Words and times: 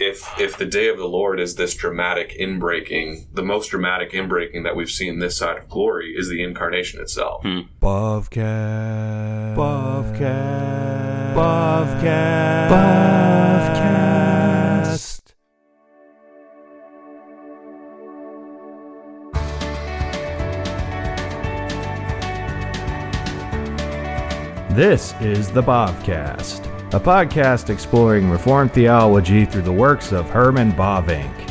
if 0.00 0.38
if 0.38 0.56
the 0.56 0.66
day 0.66 0.88
of 0.88 0.98
the 0.98 1.08
Lord 1.08 1.38
is 1.38 1.56
this 1.56 1.74
dramatic 1.74 2.36
inbreaking, 2.38 3.26
the 3.32 3.42
most 3.42 3.68
dramatic 3.68 4.12
inbreaking 4.12 4.64
that 4.64 4.76
we've 4.76 4.90
seen 4.90 5.18
this 5.18 5.36
side 5.36 5.58
of 5.58 5.68
glory 5.68 6.14
is 6.16 6.28
the 6.28 6.42
incarnation 6.42 7.00
itself. 7.00 7.42
Bavcast. 7.44 9.56
Bavcast. 9.56 11.34
Bavcast. 11.34 12.70
Bavcast. 12.70 13.72
This 24.74 25.14
is 25.20 25.50
the 25.50 25.62
Bavcast, 25.62 26.71
a 26.94 27.00
podcast 27.00 27.70
exploring 27.70 28.28
Reformed 28.28 28.74
theology 28.74 29.46
through 29.46 29.62
the 29.62 29.72
works 29.72 30.12
of 30.12 30.28
Herman 30.28 30.72
Bavinck. 30.72 31.41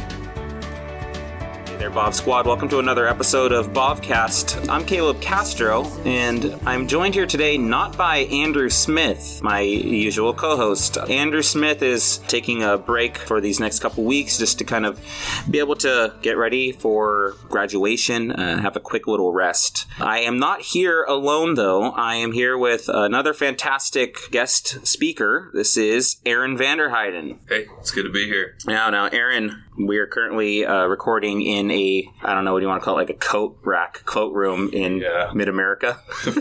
Bob 1.93 2.13
Squad. 2.13 2.47
Welcome 2.47 2.69
to 2.69 2.79
another 2.79 3.05
episode 3.05 3.51
of 3.51 3.73
Bavcast. 3.73 4.69
I'm 4.69 4.85
Caleb 4.85 5.19
Castro, 5.19 5.83
and 6.05 6.57
I'm 6.65 6.87
joined 6.87 7.13
here 7.13 7.25
today 7.25 7.57
not 7.57 7.97
by 7.97 8.19
Andrew 8.19 8.69
Smith, 8.69 9.41
my 9.43 9.59
usual 9.59 10.33
co 10.33 10.55
host. 10.55 10.97
Andrew 10.97 11.41
Smith 11.41 11.81
is 11.81 12.19
taking 12.29 12.63
a 12.63 12.77
break 12.77 13.17
for 13.17 13.41
these 13.41 13.59
next 13.59 13.79
couple 13.79 14.05
weeks 14.05 14.37
just 14.37 14.57
to 14.59 14.63
kind 14.63 14.85
of 14.85 15.01
be 15.49 15.59
able 15.59 15.75
to 15.77 16.13
get 16.21 16.37
ready 16.37 16.71
for 16.71 17.35
graduation, 17.49 18.31
uh, 18.31 18.61
have 18.61 18.77
a 18.77 18.81
quick 18.81 19.05
little 19.05 19.33
rest. 19.33 19.85
I 19.99 20.19
am 20.19 20.39
not 20.39 20.61
here 20.61 21.03
alone, 21.03 21.55
though. 21.55 21.91
I 21.91 22.15
am 22.15 22.31
here 22.31 22.57
with 22.57 22.87
another 22.87 23.33
fantastic 23.33 24.15
guest 24.31 24.87
speaker. 24.87 25.51
This 25.53 25.75
is 25.75 26.17
Aaron 26.25 26.57
Vanderheiden. 26.57 27.39
Hey, 27.49 27.65
it's 27.79 27.91
good 27.91 28.03
to 28.03 28.11
be 28.11 28.27
here. 28.27 28.55
Now, 28.65 28.89
now, 28.89 29.07
Aaron, 29.07 29.63
we 29.77 29.97
are 29.97 30.07
currently 30.07 30.65
uh, 30.65 30.85
recording 30.85 31.41
in 31.41 31.71
a 31.71 32.09
I 32.21 32.33
don't 32.33 32.43
know 32.43 32.53
what 32.53 32.59
do 32.59 32.65
you 32.65 32.69
want 32.69 32.81
to 32.81 32.85
call 32.85 32.95
it, 32.97 33.01
like 33.01 33.09
a 33.09 33.13
coat 33.13 33.57
rack, 33.63 34.03
coat 34.05 34.33
room 34.33 34.69
in 34.73 34.97
Yeah. 34.97 35.31
Mid 35.33 35.47
America. 35.49 35.93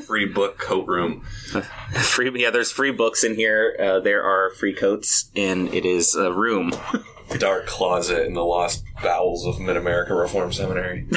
Free 0.06 0.26
book 0.26 0.58
coat 0.58 0.86
room. 0.86 1.20
free, 1.92 2.30
yeah, 2.34 2.50
there's 2.50 2.70
free 2.72 2.90
books 2.90 3.24
in 3.24 3.34
here. 3.34 3.76
Uh, 3.78 4.00
there 4.00 4.22
are 4.22 4.50
free 4.54 4.74
coats, 4.74 5.30
and 5.36 5.72
it 5.72 5.84
is 5.84 6.14
a 6.14 6.32
room. 6.32 6.72
Dark 7.38 7.66
closet 7.68 8.26
in 8.26 8.34
the 8.34 8.44
lost 8.44 8.82
bowels 9.04 9.46
of 9.46 9.60
Mid 9.60 9.76
America 9.76 10.12
Reformed 10.16 10.52
Seminary. 10.52 11.06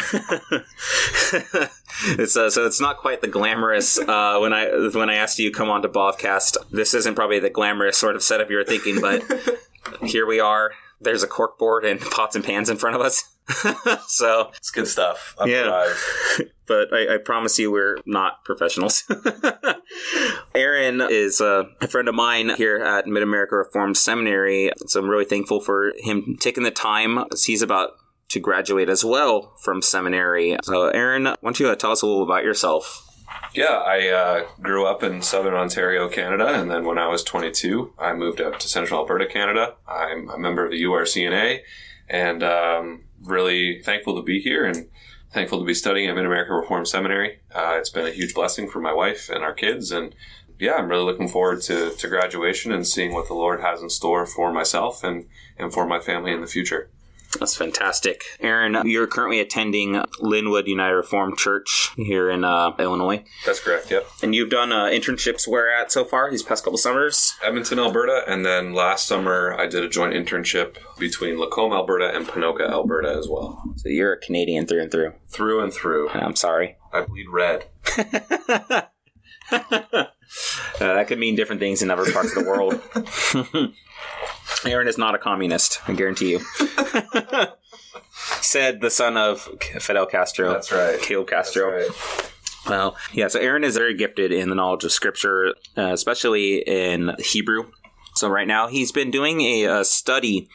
it's 2.09 2.37
uh, 2.37 2.51
so 2.51 2.67
it's 2.67 2.79
not 2.79 2.97
quite 2.97 3.21
the 3.21 3.27
glamorous. 3.27 3.97
Uh, 3.97 4.37
when 4.39 4.53
I 4.53 4.67
when 4.93 5.09
I 5.09 5.15
asked 5.15 5.39
you 5.39 5.51
to 5.51 5.57
come 5.57 5.71
on 5.71 5.81
to 5.81 5.89
Bavcast, 5.89 6.57
this 6.69 6.93
isn't 6.93 7.15
probably 7.15 7.39
the 7.39 7.49
glamorous 7.49 7.97
sort 7.97 8.15
of 8.15 8.21
setup 8.21 8.51
you 8.51 8.57
were 8.57 8.63
thinking, 8.63 9.01
but 9.01 9.23
here 10.03 10.27
we 10.27 10.39
are. 10.39 10.73
There's 11.03 11.23
a 11.23 11.27
corkboard 11.27 11.89
and 11.89 11.99
pots 12.11 12.35
and 12.35 12.43
pans 12.45 12.69
in 12.69 12.77
front 12.77 12.95
of 12.95 13.01
us. 13.01 13.23
so 14.07 14.51
It's 14.55 14.71
good 14.71 14.87
stuff. 14.87 15.35
I'm 15.39 15.49
Yeah. 15.49 15.67
arrived. 15.69 15.99
but 16.67 16.93
I, 16.93 17.15
I 17.15 17.17
promise 17.17 17.59
you 17.59 17.71
we're 17.71 17.97
not 18.05 18.43
professionals. 18.45 19.03
Aaron 20.55 21.01
is 21.01 21.41
uh, 21.41 21.63
a 21.81 21.87
friend 21.87 22.07
of 22.07 22.15
mine 22.15 22.51
here 22.55 22.77
at 22.77 23.07
Mid 23.07 23.23
America 23.23 23.55
Reformed 23.55 23.97
Seminary, 23.97 24.71
so 24.87 24.99
I'm 24.99 25.09
really 25.09 25.25
thankful 25.25 25.59
for 25.59 25.93
him 25.97 26.37
taking 26.39 26.63
the 26.63 26.71
time. 26.71 27.25
He's 27.43 27.61
about 27.61 27.91
to 28.29 28.39
graduate 28.39 28.89
as 28.89 29.03
well 29.03 29.53
from 29.61 29.81
seminary. 29.81 30.57
So, 30.63 30.87
Aaron, 30.87 31.25
why 31.25 31.35
don't 31.43 31.59
you 31.59 31.67
uh, 31.67 31.75
tell 31.75 31.91
us 31.91 32.01
a 32.01 32.07
little 32.07 32.23
about 32.23 32.43
yourself? 32.43 33.02
Yeah, 33.53 33.83
I 33.85 34.07
uh, 34.07 34.45
grew 34.61 34.85
up 34.85 35.03
in 35.03 35.21
southern 35.21 35.53
Ontario, 35.53 36.09
Canada, 36.09 36.47
and 36.47 36.71
then 36.71 36.85
when 36.85 36.97
I 36.97 37.07
was 37.07 37.23
22, 37.23 37.93
I 37.99 38.13
moved 38.13 38.41
out 38.41 38.59
to 38.59 38.67
central 38.67 38.99
Alberta, 38.99 39.27
Canada. 39.27 39.75
I'm 39.87 40.29
a 40.29 40.39
member 40.39 40.65
of 40.65 40.71
the 40.71 40.81
URCNA, 40.83 41.59
and 42.09 42.43
um, 42.43 43.03
really 43.21 43.81
thankful 43.83 44.15
to 44.15 44.23
be 44.23 44.39
here 44.39 44.65
and 44.65 44.89
thankful 45.31 45.59
to 45.59 45.65
be 45.65 45.73
studying 45.73 46.09
at 46.09 46.15
Mid 46.15 46.25
America 46.25 46.53
Reformed 46.53 46.87
Seminary. 46.87 47.41
Uh, 47.53 47.75
it's 47.77 47.89
been 47.89 48.07
a 48.07 48.11
huge 48.11 48.33
blessing 48.33 48.67
for 48.67 48.79
my 48.79 48.93
wife 48.93 49.29
and 49.29 49.43
our 49.43 49.53
kids, 49.53 49.91
and 49.91 50.15
yeah, 50.59 50.75
I'm 50.75 50.87
really 50.87 51.03
looking 51.03 51.27
forward 51.27 51.61
to, 51.63 51.91
to 51.91 52.07
graduation 52.07 52.71
and 52.71 52.87
seeing 52.87 53.13
what 53.13 53.27
the 53.27 53.33
Lord 53.33 53.61
has 53.61 53.81
in 53.81 53.89
store 53.89 54.25
for 54.25 54.51
myself 54.51 55.03
and, 55.03 55.25
and 55.57 55.73
for 55.73 55.85
my 55.85 55.99
family 55.99 56.31
in 56.31 56.41
the 56.41 56.47
future. 56.47 56.89
That's 57.39 57.55
fantastic. 57.55 58.23
Aaron, 58.39 58.77
you're 58.85 59.07
currently 59.07 59.39
attending 59.39 59.93
Lynwood 60.21 60.67
United 60.67 60.95
Reformed 60.95 61.37
Church 61.37 61.89
here 61.97 62.29
in 62.29 62.43
uh, 62.43 62.71
Illinois, 62.79 63.23
That's 63.45 63.59
correct, 63.59 63.91
yep. 63.91 64.05
and 64.21 64.33
you've 64.35 64.49
done 64.49 64.71
uh, 64.71 64.85
internships 64.85 65.47
where 65.47 65.73
at 65.73 65.91
so 65.91 66.05
far 66.05 66.29
these 66.29 66.43
past 66.43 66.63
couple 66.63 66.77
summers? 66.77 67.33
Edmonton, 67.43 67.79
Alberta, 67.79 68.23
and 68.27 68.45
then 68.45 68.73
last 68.73 69.07
summer 69.07 69.55
I 69.59 69.67
did 69.67 69.83
a 69.83 69.89
joint 69.89 70.13
internship 70.13 70.77
between 70.97 71.39
Lacombe, 71.39 71.73
Alberta, 71.73 72.15
and 72.15 72.27
Ponoka, 72.27 72.69
Alberta 72.69 73.15
as 73.17 73.27
well. 73.27 73.63
So 73.77 73.89
you're 73.89 74.13
a 74.13 74.19
Canadian 74.19 74.65
through 74.65 74.83
and 74.83 74.91
through. 74.91 75.13
Through 75.27 75.63
and 75.63 75.73
through, 75.73 76.09
I'm 76.09 76.35
sorry. 76.35 76.77
I 76.91 77.01
bleed 77.01 77.27
red. 77.29 77.65
Uh, 80.81 80.95
that 80.95 81.07
could 81.07 81.19
mean 81.19 81.35
different 81.35 81.61
things 81.61 81.81
in 81.83 81.91
other 81.91 82.11
parts 82.11 82.35
of 82.35 82.43
the 82.43 82.49
world. 82.49 82.81
Aaron 84.65 84.87
is 84.87 84.97
not 84.97 85.13
a 85.13 85.19
communist, 85.19 85.79
I 85.87 85.93
guarantee 85.93 86.31
you. 86.31 86.39
Said 88.41 88.81
the 88.81 88.89
son 88.89 89.15
of 89.15 89.41
Fidel 89.79 90.05
Castro. 90.07 90.51
That's 90.51 90.71
right. 90.71 90.99
Caleb 90.99 91.27
Castro. 91.27 91.71
Right. 91.71 92.31
Well, 92.67 92.97
yeah, 93.13 93.27
so 93.27 93.39
Aaron 93.39 93.63
is 93.63 93.77
very 93.77 93.93
gifted 93.93 94.31
in 94.31 94.49
the 94.49 94.55
knowledge 94.55 94.83
of 94.83 94.91
scripture, 94.91 95.53
uh, 95.77 95.91
especially 95.93 96.59
in 96.59 97.11
Hebrew. 97.19 97.71
So 98.15 98.29
right 98.29 98.47
now 98.47 98.67
he's 98.67 98.91
been 98.91 99.11
doing 99.11 99.41
a, 99.41 99.65
a 99.65 99.85
study, 99.85 100.49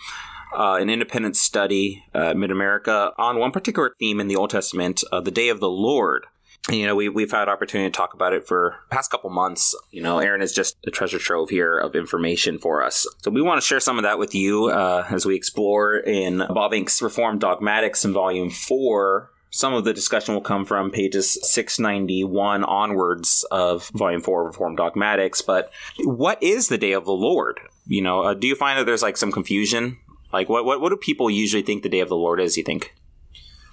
uh, 0.57 0.75
an 0.75 0.89
independent 0.89 1.37
study, 1.37 2.05
uh, 2.15 2.35
Mid 2.35 2.51
America, 2.51 3.13
on 3.19 3.39
one 3.39 3.51
particular 3.53 3.95
theme 3.99 4.21
in 4.21 4.29
the 4.29 4.37
Old 4.37 4.51
Testament, 4.51 5.05
uh, 5.13 5.21
the 5.21 5.31
Day 5.31 5.49
of 5.49 5.61
the 5.61 5.69
Lord. 5.69 6.27
You 6.71 6.87
know, 6.87 6.95
we, 6.95 7.09
we've 7.09 7.31
had 7.31 7.49
opportunity 7.49 7.91
to 7.91 7.97
talk 7.97 8.13
about 8.13 8.33
it 8.33 8.47
for 8.47 8.77
past 8.91 9.11
couple 9.11 9.31
months. 9.31 9.75
You 9.91 10.03
know, 10.03 10.19
Aaron 10.19 10.43
is 10.43 10.53
just 10.53 10.77
a 10.87 10.91
treasure 10.91 11.19
trove 11.19 11.49
here 11.51 11.79
of 11.79 11.97
information 11.97 12.59
for 12.59 12.85
us. 12.85 13.07
So 13.23 13.31
we 13.31 13.41
want 13.41 13.61
to 13.61 13.67
share 13.67 13.81
some 13.81 13.99
of 13.99 14.03
that 14.03 14.19
with 14.19 14.35
you 14.35 14.67
uh, 14.67 15.07
as 15.11 15.25
we 15.25 15.35
explore 15.35 15.97
in 15.97 16.39
Bavinck's 16.39 17.01
Reformed 17.01 17.41
Dogmatics 17.41 18.05
in 18.05 18.13
Volume 18.13 18.51
4. 18.51 19.31
Some 19.51 19.73
of 19.73 19.85
the 19.85 19.95
discussion 19.95 20.35
will 20.35 20.43
come 20.43 20.67
from 20.67 20.91
pages 20.91 21.39
691 21.51 22.65
onwards 22.65 23.47
of 23.51 23.89
Volume 23.95 24.21
4 24.21 24.43
of 24.43 24.47
Reformed 24.49 24.77
Dogmatics. 24.77 25.41
But 25.41 25.73
what 26.01 26.43
is 26.43 26.69
the 26.69 26.77
Day 26.77 26.93
of 26.93 27.07
the 27.07 27.13
Lord? 27.13 27.61
You 27.87 28.03
know, 28.03 28.21
uh, 28.23 28.35
do 28.35 28.47
you 28.47 28.55
find 28.55 28.79
that 28.79 28.85
there's 28.85 29.03
like 29.03 29.17
some 29.17 29.33
confusion? 29.33 29.99
Like, 30.35 30.51
what, 30.51 30.67
what, 30.67 30.83
what 30.83 30.91
do 30.91 30.97
people 30.97 31.31
usually 31.31 31.63
think 31.63 31.83
the 31.83 31.89
Day 31.89 32.01
of 32.01 32.11
the 32.11 32.17
Lord 32.17 32.41
is, 32.41 32.59
you 32.59 32.63
think? 32.63 32.95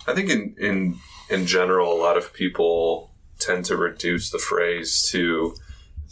I 0.07 0.13
think 0.13 0.29
in, 0.29 0.55
in 0.59 0.97
in 1.29 1.45
general, 1.47 1.91
a 1.91 1.99
lot 1.99 2.17
of 2.17 2.33
people 2.33 3.11
tend 3.39 3.65
to 3.65 3.75
reduce 3.75 4.29
the 4.29 4.39
phrase 4.39 5.07
to 5.09 5.55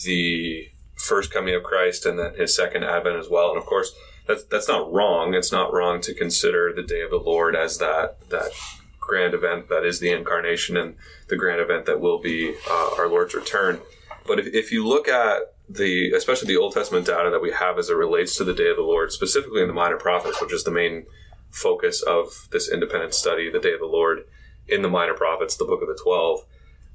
the 0.04 0.68
first 0.96 1.32
coming 1.32 1.56
of 1.56 1.64
Christ 1.64 2.06
and 2.06 2.18
then 2.18 2.36
his 2.36 2.56
second 2.56 2.84
advent 2.84 3.18
as 3.18 3.30
well. 3.30 3.50
And 3.50 3.58
of 3.58 3.66
course, 3.66 3.94
that's 4.28 4.44
that's 4.46 4.68
not 4.68 4.92
wrong. 4.92 5.34
It's 5.34 5.52
not 5.52 5.74
wrong 5.74 6.02
to 6.02 6.14
consider 6.14 6.74
the 6.74 6.84
day 6.84 7.02
of 7.02 7.12
the 7.12 7.18
Lord 7.18 7.56
as 7.56 7.78
that 7.80 8.30
that 8.30 8.52
grand 9.00 9.34
event 9.34 9.68
that 9.70 9.84
is 9.84 10.00
the 10.00 10.12
incarnation 10.12 10.78
and 10.78 10.96
the 11.28 11.36
grand 11.36 11.60
event 11.60 11.86
that 11.86 12.00
will 12.00 12.20
be 12.20 12.56
uh, 12.70 12.90
our 12.98 13.10
Lord's 13.10 13.36
return. 13.36 13.82
But 14.26 14.40
if, 14.40 14.48
if 14.48 14.72
you 14.72 14.88
look 14.88 15.08
at 15.08 15.54
the 15.70 16.12
especially 16.14 16.48
the 16.48 16.60
Old 16.60 16.74
Testament 16.74 17.06
data 17.06 17.30
that 17.30 17.42
we 17.42 17.52
have 17.52 17.78
as 17.78 17.90
it 17.90 17.96
relates 17.96 18.36
to 18.38 18.44
the 18.44 18.54
day 18.54 18.70
of 18.70 18.78
the 18.78 18.84
Lord, 18.84 19.12
specifically 19.12 19.62
in 19.62 19.68
the 19.68 19.74
Minor 19.74 19.98
Prophets, 19.98 20.42
which 20.42 20.54
is 20.54 20.64
the 20.64 20.72
main 20.72 21.06
focus 21.54 22.02
of 22.02 22.50
this 22.52 22.70
independent 22.70 23.14
study, 23.14 23.50
the 23.50 23.60
day 23.60 23.74
of 23.74 23.80
the 23.80 23.86
Lord, 23.86 24.26
in 24.68 24.82
the 24.82 24.90
Minor 24.90 25.14
Prophets, 25.14 25.56
the 25.56 25.66
book 25.66 25.82
of 25.82 25.88
the 25.88 26.00
Twelve, 26.02 26.46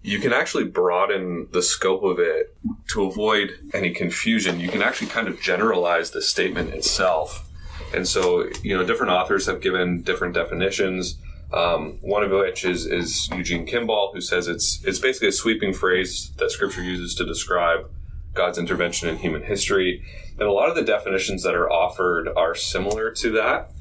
you 0.02 0.18
can 0.18 0.32
actually 0.32 0.64
broaden 0.64 1.48
the 1.52 1.62
scope 1.62 2.02
of 2.02 2.18
it 2.18 2.56
to 2.88 3.04
avoid 3.04 3.52
any 3.74 3.92
confusion. 3.92 4.60
You 4.60 4.68
can 4.68 4.82
actually 4.82 5.08
kind 5.08 5.28
of 5.28 5.40
generalize 5.40 6.10
the 6.10 6.22
statement 6.22 6.72
itself. 6.74 7.48
And 7.94 8.06
so, 8.06 8.48
you 8.62 8.76
know, 8.76 8.84
different 8.84 9.12
authors 9.12 9.46
have 9.46 9.60
given 9.60 10.02
different 10.02 10.34
definitions. 10.34 11.16
Um, 11.52 11.98
one 12.02 12.22
of 12.22 12.30
which 12.30 12.64
is, 12.64 12.86
is 12.86 13.28
Eugene 13.30 13.64
Kimball, 13.64 14.12
who 14.12 14.20
says 14.20 14.48
it's 14.48 14.84
it's 14.84 14.98
basically 14.98 15.28
a 15.28 15.32
sweeping 15.32 15.72
phrase 15.72 16.30
that 16.36 16.50
Scripture 16.50 16.82
uses 16.82 17.14
to 17.16 17.24
describe 17.24 17.90
God's 18.34 18.58
intervention 18.58 19.08
in 19.08 19.16
human 19.16 19.42
history. 19.42 20.02
And 20.38 20.46
a 20.46 20.52
lot 20.52 20.68
of 20.68 20.76
the 20.76 20.84
definitions 20.84 21.42
that 21.42 21.54
are 21.54 21.70
offered 21.70 22.28
are 22.36 22.54
similar 22.54 23.10
to 23.12 23.30
that. 23.32 23.72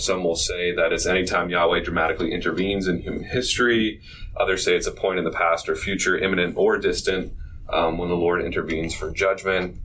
Some 0.00 0.24
will 0.24 0.36
say 0.36 0.72
that 0.72 0.92
it's 0.92 1.06
anytime 1.06 1.50
Yahweh 1.50 1.80
dramatically 1.80 2.32
intervenes 2.32 2.86
in 2.86 3.00
human 3.00 3.24
history. 3.24 4.00
Others 4.36 4.64
say 4.64 4.76
it's 4.76 4.86
a 4.86 4.92
point 4.92 5.18
in 5.18 5.24
the 5.24 5.30
past 5.30 5.68
or 5.68 5.74
future, 5.76 6.16
imminent 6.18 6.56
or 6.56 6.78
distant, 6.78 7.32
um, 7.68 7.98
when 7.98 8.08
the 8.08 8.16
Lord 8.16 8.44
intervenes 8.44 8.94
for 8.94 9.10
judgment. 9.10 9.78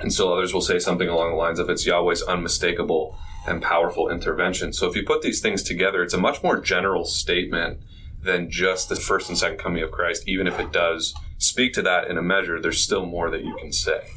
And 0.00 0.12
still 0.12 0.32
others 0.32 0.54
will 0.54 0.62
say 0.62 0.78
something 0.78 1.08
along 1.08 1.30
the 1.30 1.36
lines 1.36 1.58
of 1.58 1.68
it's 1.68 1.86
Yahweh's 1.86 2.22
unmistakable 2.22 3.18
and 3.46 3.62
powerful 3.62 4.10
intervention. 4.10 4.72
So 4.72 4.88
if 4.88 4.96
you 4.96 5.04
put 5.04 5.22
these 5.22 5.40
things 5.40 5.62
together, 5.62 6.02
it's 6.02 6.14
a 6.14 6.18
much 6.18 6.42
more 6.42 6.60
general 6.60 7.04
statement 7.04 7.80
than 8.22 8.50
just 8.50 8.88
the 8.88 8.96
first 8.96 9.28
and 9.28 9.38
second 9.38 9.58
coming 9.58 9.82
of 9.82 9.90
Christ. 9.90 10.28
Even 10.28 10.46
if 10.46 10.58
it 10.58 10.72
does 10.72 11.14
speak 11.38 11.72
to 11.74 11.82
that 11.82 12.08
in 12.08 12.18
a 12.18 12.22
measure, 12.22 12.60
there's 12.60 12.80
still 12.80 13.06
more 13.06 13.30
that 13.30 13.44
you 13.44 13.56
can 13.56 13.72
say. 13.72 14.08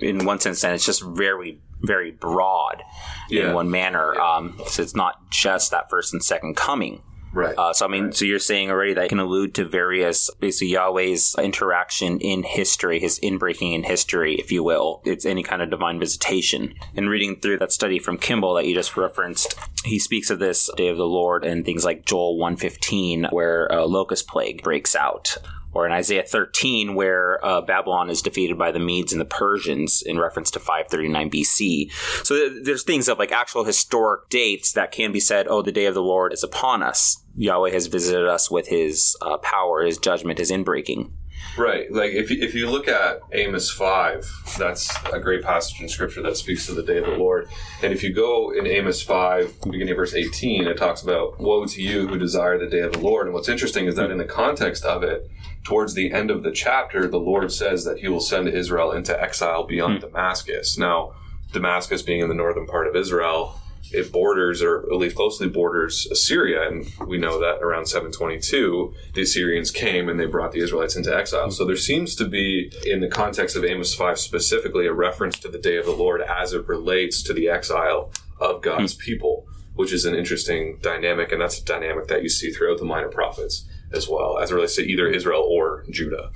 in 0.00 0.24
one 0.24 0.38
sense, 0.40 0.60
then 0.62 0.74
it's 0.74 0.86
just 0.86 1.02
very 1.02 1.60
very 1.82 2.10
broad 2.10 2.82
Yeah. 3.30 3.48
in 3.48 3.54
one 3.54 3.70
manner. 3.70 4.14
Um, 4.20 4.60
so 4.66 4.82
it's 4.82 4.96
not 4.96 5.30
just 5.30 5.70
that 5.70 5.88
first 5.90 6.12
and 6.12 6.22
second 6.22 6.56
coming. 6.56 7.02
Right. 7.34 7.54
Uh, 7.58 7.74
so 7.74 7.84
I 7.84 7.88
mean, 7.90 8.12
so 8.12 8.24
you're 8.24 8.38
saying 8.38 8.70
already 8.70 8.94
that 8.94 9.10
can 9.10 9.18
allude 9.18 9.54
to 9.56 9.64
various, 9.66 10.30
basically 10.40 10.68
Yahweh's 10.72 11.36
interaction 11.38 12.18
in 12.20 12.42
history, 12.42 12.98
his 13.00 13.20
inbreaking 13.20 13.74
in 13.74 13.82
history, 13.82 14.36
if 14.36 14.50
you 14.50 14.62
will. 14.62 15.02
It's 15.04 15.26
any 15.26 15.42
kind 15.42 15.60
of 15.60 15.68
divine 15.68 15.98
visitation. 15.98 16.72
And 16.96 17.10
reading 17.10 17.38
through 17.38 17.58
that 17.58 17.70
study 17.70 17.98
from 17.98 18.16
Kimball 18.16 18.54
that 18.54 18.66
you 18.66 18.74
just 18.74 18.96
referenced, 18.96 19.54
he 19.84 19.98
speaks 19.98 20.30
of 20.30 20.38
this 20.38 20.70
day 20.78 20.88
of 20.88 20.96
the 20.96 21.06
Lord 21.06 21.44
and 21.44 21.66
things 21.66 21.84
like 21.84 22.06
Joel 22.06 22.38
115, 22.38 23.26
where 23.30 23.66
a 23.66 23.84
locust 23.84 24.26
plague 24.26 24.62
breaks 24.62 24.96
out. 24.96 25.36
Or 25.78 25.86
in 25.86 25.92
Isaiah 25.92 26.24
13, 26.24 26.96
where 26.96 27.38
uh, 27.44 27.60
Babylon 27.60 28.10
is 28.10 28.20
defeated 28.20 28.58
by 28.58 28.72
the 28.72 28.80
Medes 28.80 29.12
and 29.12 29.20
the 29.20 29.24
Persians 29.24 30.02
in 30.02 30.18
reference 30.18 30.50
to 30.50 30.58
539 30.58 31.30
BC. 31.30 31.92
So 32.24 32.34
th- 32.34 32.64
there's 32.64 32.82
things 32.82 33.08
of 33.08 33.20
like 33.20 33.30
actual 33.30 33.62
historic 33.62 34.28
dates 34.28 34.72
that 34.72 34.90
can 34.90 35.12
be 35.12 35.20
said, 35.20 35.46
oh, 35.48 35.62
the 35.62 35.70
day 35.70 35.86
of 35.86 35.94
the 35.94 36.02
Lord 36.02 36.32
is 36.32 36.42
upon 36.42 36.82
us. 36.82 37.22
Yahweh 37.36 37.70
has 37.70 37.86
visited 37.86 38.26
us 38.26 38.50
with 38.50 38.66
his 38.66 39.16
uh, 39.22 39.38
power, 39.38 39.84
his 39.84 39.98
judgment, 39.98 40.40
his 40.40 40.50
inbreaking. 40.50 41.12
Right. 41.56 41.90
Like 41.90 42.12
if 42.12 42.30
you, 42.30 42.40
if 42.40 42.54
you 42.54 42.70
look 42.70 42.88
at 42.88 43.20
Amos 43.32 43.70
5, 43.70 44.30
that's 44.58 44.94
a 45.12 45.18
great 45.18 45.42
passage 45.42 45.80
in 45.80 45.88
scripture 45.88 46.22
that 46.22 46.36
speaks 46.36 46.66
to 46.66 46.72
the 46.72 46.82
day 46.82 46.98
of 46.98 47.06
the 47.06 47.16
Lord. 47.16 47.48
And 47.82 47.92
if 47.92 48.02
you 48.02 48.12
go 48.12 48.50
in 48.50 48.66
Amos 48.66 49.02
5, 49.02 49.62
beginning 49.62 49.90
of 49.90 49.96
verse 49.96 50.14
18, 50.14 50.66
it 50.66 50.76
talks 50.76 51.02
about 51.02 51.40
woe 51.40 51.66
to 51.66 51.82
you 51.82 52.06
who 52.06 52.18
desire 52.18 52.58
the 52.58 52.68
day 52.68 52.80
of 52.80 52.92
the 52.92 53.00
Lord. 53.00 53.26
And 53.26 53.34
what's 53.34 53.48
interesting 53.48 53.86
is 53.86 53.96
that 53.96 54.10
in 54.10 54.18
the 54.18 54.24
context 54.24 54.84
of 54.84 55.02
it, 55.02 55.28
towards 55.64 55.94
the 55.94 56.12
end 56.12 56.30
of 56.30 56.42
the 56.42 56.52
chapter, 56.52 57.08
the 57.08 57.18
Lord 57.18 57.52
says 57.52 57.84
that 57.84 57.98
he 57.98 58.08
will 58.08 58.20
send 58.20 58.48
Israel 58.48 58.92
into 58.92 59.20
exile 59.20 59.64
beyond 59.64 59.94
hmm. 59.94 60.06
Damascus. 60.06 60.78
Now, 60.78 61.14
Damascus 61.52 62.02
being 62.02 62.20
in 62.20 62.28
the 62.28 62.34
northern 62.34 62.66
part 62.66 62.86
of 62.86 62.94
Israel, 62.94 63.58
it 63.92 64.12
borders, 64.12 64.62
or 64.62 64.80
at 64.80 64.98
least 64.98 65.16
closely 65.16 65.48
borders, 65.48 66.06
Assyria. 66.10 66.68
And 66.68 66.90
we 67.06 67.18
know 67.18 67.40
that 67.40 67.62
around 67.62 67.86
722, 67.86 68.94
the 69.14 69.22
Assyrians 69.22 69.70
came 69.70 70.08
and 70.08 70.18
they 70.18 70.26
brought 70.26 70.52
the 70.52 70.60
Israelites 70.60 70.96
into 70.96 71.14
exile. 71.14 71.50
So 71.50 71.64
there 71.64 71.76
seems 71.76 72.14
to 72.16 72.26
be, 72.26 72.72
in 72.84 73.00
the 73.00 73.08
context 73.08 73.56
of 73.56 73.64
Amos 73.64 73.94
5 73.94 74.18
specifically, 74.18 74.86
a 74.86 74.92
reference 74.92 75.38
to 75.40 75.48
the 75.48 75.58
day 75.58 75.76
of 75.76 75.86
the 75.86 75.92
Lord 75.92 76.22
as 76.22 76.52
it 76.52 76.66
relates 76.66 77.22
to 77.24 77.32
the 77.32 77.48
exile 77.48 78.10
of 78.40 78.62
God's 78.62 78.94
hmm. 78.94 79.00
people, 79.00 79.46
which 79.74 79.92
is 79.92 80.04
an 80.04 80.14
interesting 80.14 80.78
dynamic. 80.82 81.32
And 81.32 81.40
that's 81.40 81.58
a 81.58 81.64
dynamic 81.64 82.08
that 82.08 82.22
you 82.22 82.28
see 82.28 82.50
throughout 82.50 82.78
the 82.78 82.84
minor 82.84 83.08
prophets 83.08 83.67
as 83.92 84.08
well, 84.08 84.38
as 84.38 84.50
it 84.50 84.54
relates 84.54 84.76
to 84.76 84.82
either 84.82 85.08
Israel 85.08 85.46
or 85.48 85.84
Judah. 85.90 86.30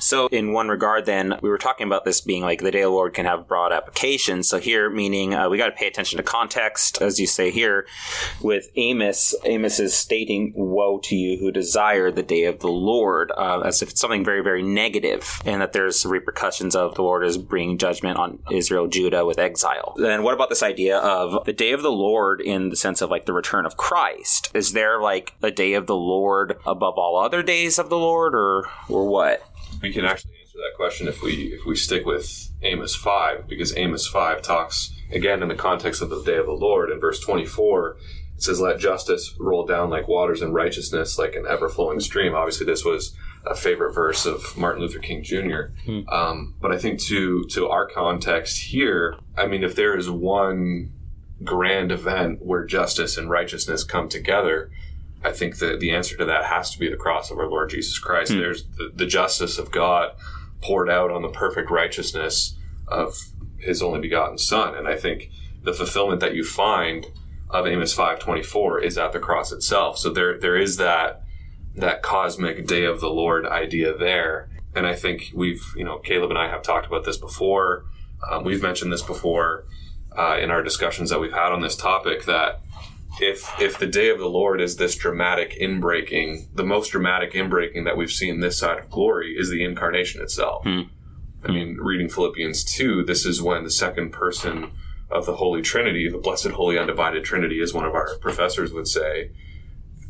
So, 0.00 0.28
in 0.28 0.52
one 0.52 0.68
regard, 0.68 1.06
then, 1.06 1.38
we 1.42 1.48
were 1.48 1.58
talking 1.58 1.86
about 1.86 2.04
this 2.04 2.20
being 2.20 2.42
like 2.42 2.60
the 2.60 2.70
day 2.70 2.82
of 2.82 2.90
the 2.90 2.96
Lord 2.96 3.14
can 3.14 3.26
have 3.26 3.48
broad 3.48 3.72
applications. 3.72 4.48
So, 4.48 4.58
here, 4.58 4.88
meaning 4.88 5.34
uh, 5.34 5.48
we 5.48 5.58
got 5.58 5.66
to 5.66 5.72
pay 5.72 5.86
attention 5.86 6.16
to 6.18 6.22
context, 6.22 7.00
as 7.02 7.18
you 7.18 7.26
say 7.26 7.50
here, 7.50 7.86
with 8.40 8.70
Amos. 8.76 9.34
Amos 9.44 9.80
is 9.80 9.94
stating, 9.94 10.52
Woe 10.54 10.98
to 11.04 11.16
you 11.16 11.38
who 11.38 11.50
desire 11.50 12.10
the 12.10 12.22
day 12.22 12.44
of 12.44 12.60
the 12.60 12.68
Lord, 12.68 13.32
uh, 13.36 13.60
as 13.60 13.82
if 13.82 13.90
it's 13.90 14.00
something 14.00 14.24
very, 14.24 14.42
very 14.42 14.62
negative, 14.62 15.40
and 15.44 15.60
that 15.60 15.72
there's 15.72 16.06
repercussions 16.06 16.74
of 16.74 16.94
the 16.94 17.02
Lord 17.02 17.24
is 17.24 17.38
bringing 17.38 17.78
judgment 17.78 18.18
on 18.18 18.38
Israel, 18.50 18.86
Judah 18.86 19.24
with 19.26 19.38
exile. 19.38 19.94
Then, 19.96 20.22
what 20.22 20.34
about 20.34 20.48
this 20.48 20.62
idea 20.62 20.98
of 20.98 21.44
the 21.44 21.52
day 21.52 21.72
of 21.72 21.82
the 21.82 21.90
Lord 21.90 22.40
in 22.40 22.70
the 22.70 22.76
sense 22.76 23.00
of 23.00 23.10
like 23.10 23.26
the 23.26 23.32
return 23.32 23.66
of 23.66 23.76
Christ? 23.76 24.50
Is 24.54 24.72
there 24.72 25.00
like 25.00 25.34
a 25.42 25.50
day 25.50 25.74
of 25.74 25.86
the 25.86 25.96
Lord 25.96 26.56
above 26.64 26.85
all 26.94 27.18
other 27.18 27.42
days 27.42 27.78
of 27.78 27.88
the 27.88 27.98
Lord, 27.98 28.34
or, 28.34 28.68
or 28.88 29.08
what? 29.08 29.42
we 29.82 29.92
can 29.92 30.04
actually 30.04 30.32
answer 30.40 30.58
that 30.58 30.76
question 30.76 31.06
if 31.06 31.22
we 31.22 31.52
if 31.52 31.66
we 31.66 31.76
stick 31.76 32.06
with 32.06 32.50
Amos 32.62 32.94
five, 32.94 33.46
because 33.46 33.76
Amos 33.76 34.06
five 34.06 34.42
talks 34.42 34.92
again 35.12 35.42
in 35.42 35.48
the 35.48 35.54
context 35.54 36.00
of 36.02 36.10
the 36.10 36.22
day 36.22 36.36
of 36.36 36.46
the 36.46 36.52
Lord. 36.52 36.90
In 36.90 36.98
verse 37.00 37.20
twenty 37.20 37.44
four, 37.46 37.96
it 38.34 38.42
says, 38.42 38.60
"Let 38.60 38.78
justice 38.78 39.34
roll 39.38 39.66
down 39.66 39.90
like 39.90 40.08
waters, 40.08 40.42
and 40.42 40.54
righteousness 40.54 41.18
like 41.18 41.34
an 41.34 41.44
ever 41.48 41.68
flowing 41.68 42.00
stream." 42.00 42.34
Obviously, 42.34 42.66
this 42.66 42.84
was 42.84 43.14
a 43.44 43.54
favorite 43.54 43.92
verse 43.92 44.26
of 44.26 44.56
Martin 44.56 44.82
Luther 44.82 44.98
King 44.98 45.22
Jr. 45.22 45.70
Um, 46.08 46.54
but 46.60 46.72
I 46.72 46.78
think 46.78 47.00
to 47.02 47.44
to 47.44 47.68
our 47.68 47.86
context 47.86 48.58
here, 48.58 49.16
I 49.36 49.46
mean, 49.46 49.62
if 49.62 49.74
there 49.76 49.96
is 49.96 50.08
one 50.10 50.92
grand 51.44 51.92
event 51.92 52.44
where 52.44 52.64
justice 52.64 53.18
and 53.18 53.28
righteousness 53.28 53.84
come 53.84 54.08
together, 54.08 54.70
I 55.24 55.32
think 55.32 55.58
that 55.58 55.80
the 55.80 55.90
answer 55.90 56.16
to 56.16 56.24
that 56.24 56.44
has 56.44 56.70
to 56.72 56.78
be 56.78 56.88
the 56.88 56.96
cross 56.96 57.30
of 57.30 57.38
our 57.38 57.48
Lord 57.48 57.70
Jesus 57.70 57.98
Christ. 57.98 58.32
There's 58.32 58.64
the, 58.76 58.92
the 58.94 59.06
justice 59.06 59.58
of 59.58 59.72
God 59.72 60.12
poured 60.62 60.88
out 60.88 61.10
on 61.10 61.22
the 61.22 61.28
perfect 61.28 61.70
righteousness 61.70 62.56
of 62.88 63.16
His 63.58 63.82
only 63.82 64.00
begotten 64.00 64.38
Son, 64.38 64.76
and 64.76 64.86
I 64.86 64.96
think 64.96 65.30
the 65.62 65.72
fulfillment 65.72 66.20
that 66.20 66.34
you 66.34 66.44
find 66.44 67.06
of 67.50 67.66
Amos 67.66 67.92
five 67.92 68.18
twenty 68.18 68.42
four 68.42 68.80
is 68.80 68.98
at 68.98 69.12
the 69.12 69.18
cross 69.18 69.52
itself. 69.52 69.98
So 69.98 70.10
there 70.10 70.38
there 70.38 70.56
is 70.56 70.76
that 70.76 71.22
that 71.74 72.02
cosmic 72.02 72.66
day 72.66 72.84
of 72.84 73.00
the 73.00 73.10
Lord 73.10 73.46
idea 73.46 73.96
there, 73.96 74.48
and 74.74 74.86
I 74.86 74.94
think 74.94 75.32
we've 75.34 75.62
you 75.76 75.84
know 75.84 75.98
Caleb 75.98 76.30
and 76.30 76.38
I 76.38 76.48
have 76.48 76.62
talked 76.62 76.86
about 76.86 77.04
this 77.04 77.16
before. 77.16 77.84
Um, 78.30 78.44
we've 78.44 78.62
mentioned 78.62 78.92
this 78.92 79.02
before 79.02 79.66
uh, 80.16 80.38
in 80.40 80.50
our 80.50 80.62
discussions 80.62 81.10
that 81.10 81.20
we've 81.20 81.32
had 81.32 81.52
on 81.52 81.60
this 81.60 81.76
topic 81.76 82.24
that 82.24 82.60
if 83.20 83.60
if 83.60 83.78
the 83.78 83.86
day 83.86 84.08
of 84.10 84.18
the 84.18 84.28
Lord 84.28 84.60
is 84.60 84.76
this 84.76 84.94
dramatic 84.94 85.56
inbreaking, 85.60 86.48
the 86.54 86.64
most 86.64 86.90
dramatic 86.90 87.32
inbreaking 87.32 87.84
that 87.84 87.96
we've 87.96 88.12
seen 88.12 88.40
this 88.40 88.58
side 88.58 88.78
of 88.78 88.90
glory 88.90 89.34
is 89.38 89.50
the 89.50 89.64
incarnation 89.64 90.22
itself. 90.22 90.64
Hmm. 90.64 90.82
I 91.44 91.52
mean, 91.52 91.76
reading 91.76 92.08
Philippians 92.08 92.64
two, 92.64 93.04
this 93.04 93.24
is 93.24 93.40
when 93.40 93.64
the 93.64 93.70
second 93.70 94.10
person 94.10 94.72
of 95.10 95.26
the 95.26 95.36
Holy 95.36 95.62
Trinity, 95.62 96.08
the 96.08 96.18
blessed, 96.18 96.48
holy, 96.48 96.78
undivided 96.78 97.24
Trinity, 97.24 97.60
as 97.60 97.72
one 97.72 97.84
of 97.84 97.94
our 97.94 98.16
professors 98.18 98.72
would 98.72 98.88
say, 98.88 99.30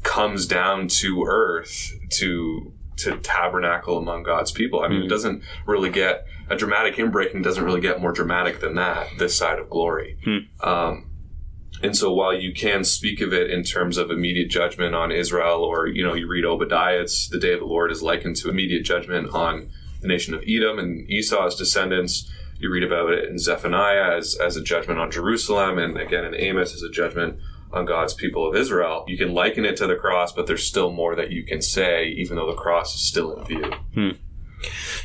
comes 0.02 0.46
down 0.46 0.88
to 0.88 1.24
earth 1.28 1.92
to 2.12 2.72
to 2.96 3.18
tabernacle 3.18 3.98
among 3.98 4.22
God's 4.22 4.50
people. 4.50 4.80
I 4.80 4.88
mean, 4.88 5.00
it 5.00 5.02
hmm. 5.02 5.08
doesn't 5.08 5.42
really 5.66 5.90
get 5.90 6.26
a 6.48 6.56
dramatic 6.56 6.96
inbreaking 6.96 7.42
doesn't 7.42 7.64
really 7.64 7.80
get 7.80 8.00
more 8.00 8.12
dramatic 8.12 8.60
than 8.60 8.74
that 8.76 9.08
this 9.18 9.36
side 9.36 9.58
of 9.58 9.68
glory. 9.68 10.18
Hmm. 10.24 10.66
Um, 10.66 11.10
and 11.82 11.96
so 11.96 12.12
while 12.12 12.34
you 12.34 12.52
can 12.52 12.84
speak 12.84 13.20
of 13.20 13.32
it 13.32 13.50
in 13.50 13.62
terms 13.62 13.98
of 13.98 14.10
immediate 14.10 14.48
judgment 14.48 14.94
on 14.94 15.12
Israel, 15.12 15.62
or 15.62 15.86
you 15.86 16.02
know, 16.04 16.14
you 16.14 16.26
read 16.26 16.44
Obadiah, 16.44 17.00
it's 17.00 17.28
the 17.28 17.38
day 17.38 17.52
of 17.52 17.60
the 17.60 17.66
Lord 17.66 17.90
is 17.90 18.02
likened 18.02 18.36
to 18.36 18.48
immediate 18.48 18.84
judgment 18.84 19.30
on 19.34 19.70
the 20.00 20.08
nation 20.08 20.34
of 20.34 20.42
Edom 20.46 20.78
and 20.78 21.08
Esau's 21.10 21.56
descendants. 21.56 22.30
You 22.58 22.70
read 22.70 22.84
about 22.84 23.12
it 23.12 23.28
in 23.28 23.38
Zephaniah 23.38 24.16
as, 24.16 24.36
as 24.36 24.56
a 24.56 24.62
judgment 24.62 24.98
on 24.98 25.10
Jerusalem, 25.10 25.78
and 25.78 25.98
again 25.98 26.24
in 26.24 26.34
Amos 26.34 26.74
as 26.74 26.82
a 26.82 26.90
judgment 26.90 27.38
on 27.72 27.84
God's 27.84 28.14
people 28.14 28.48
of 28.48 28.56
Israel. 28.56 29.04
You 29.06 29.18
can 29.18 29.34
liken 29.34 29.64
it 29.64 29.76
to 29.78 29.86
the 29.86 29.96
cross, 29.96 30.32
but 30.32 30.46
there's 30.46 30.64
still 30.64 30.90
more 30.90 31.14
that 31.16 31.30
you 31.30 31.44
can 31.44 31.60
say, 31.60 32.06
even 32.08 32.36
though 32.36 32.46
the 32.46 32.56
cross 32.56 32.94
is 32.94 33.00
still 33.06 33.34
in 33.34 33.44
view. 33.44 33.72
Hmm. 33.94 34.10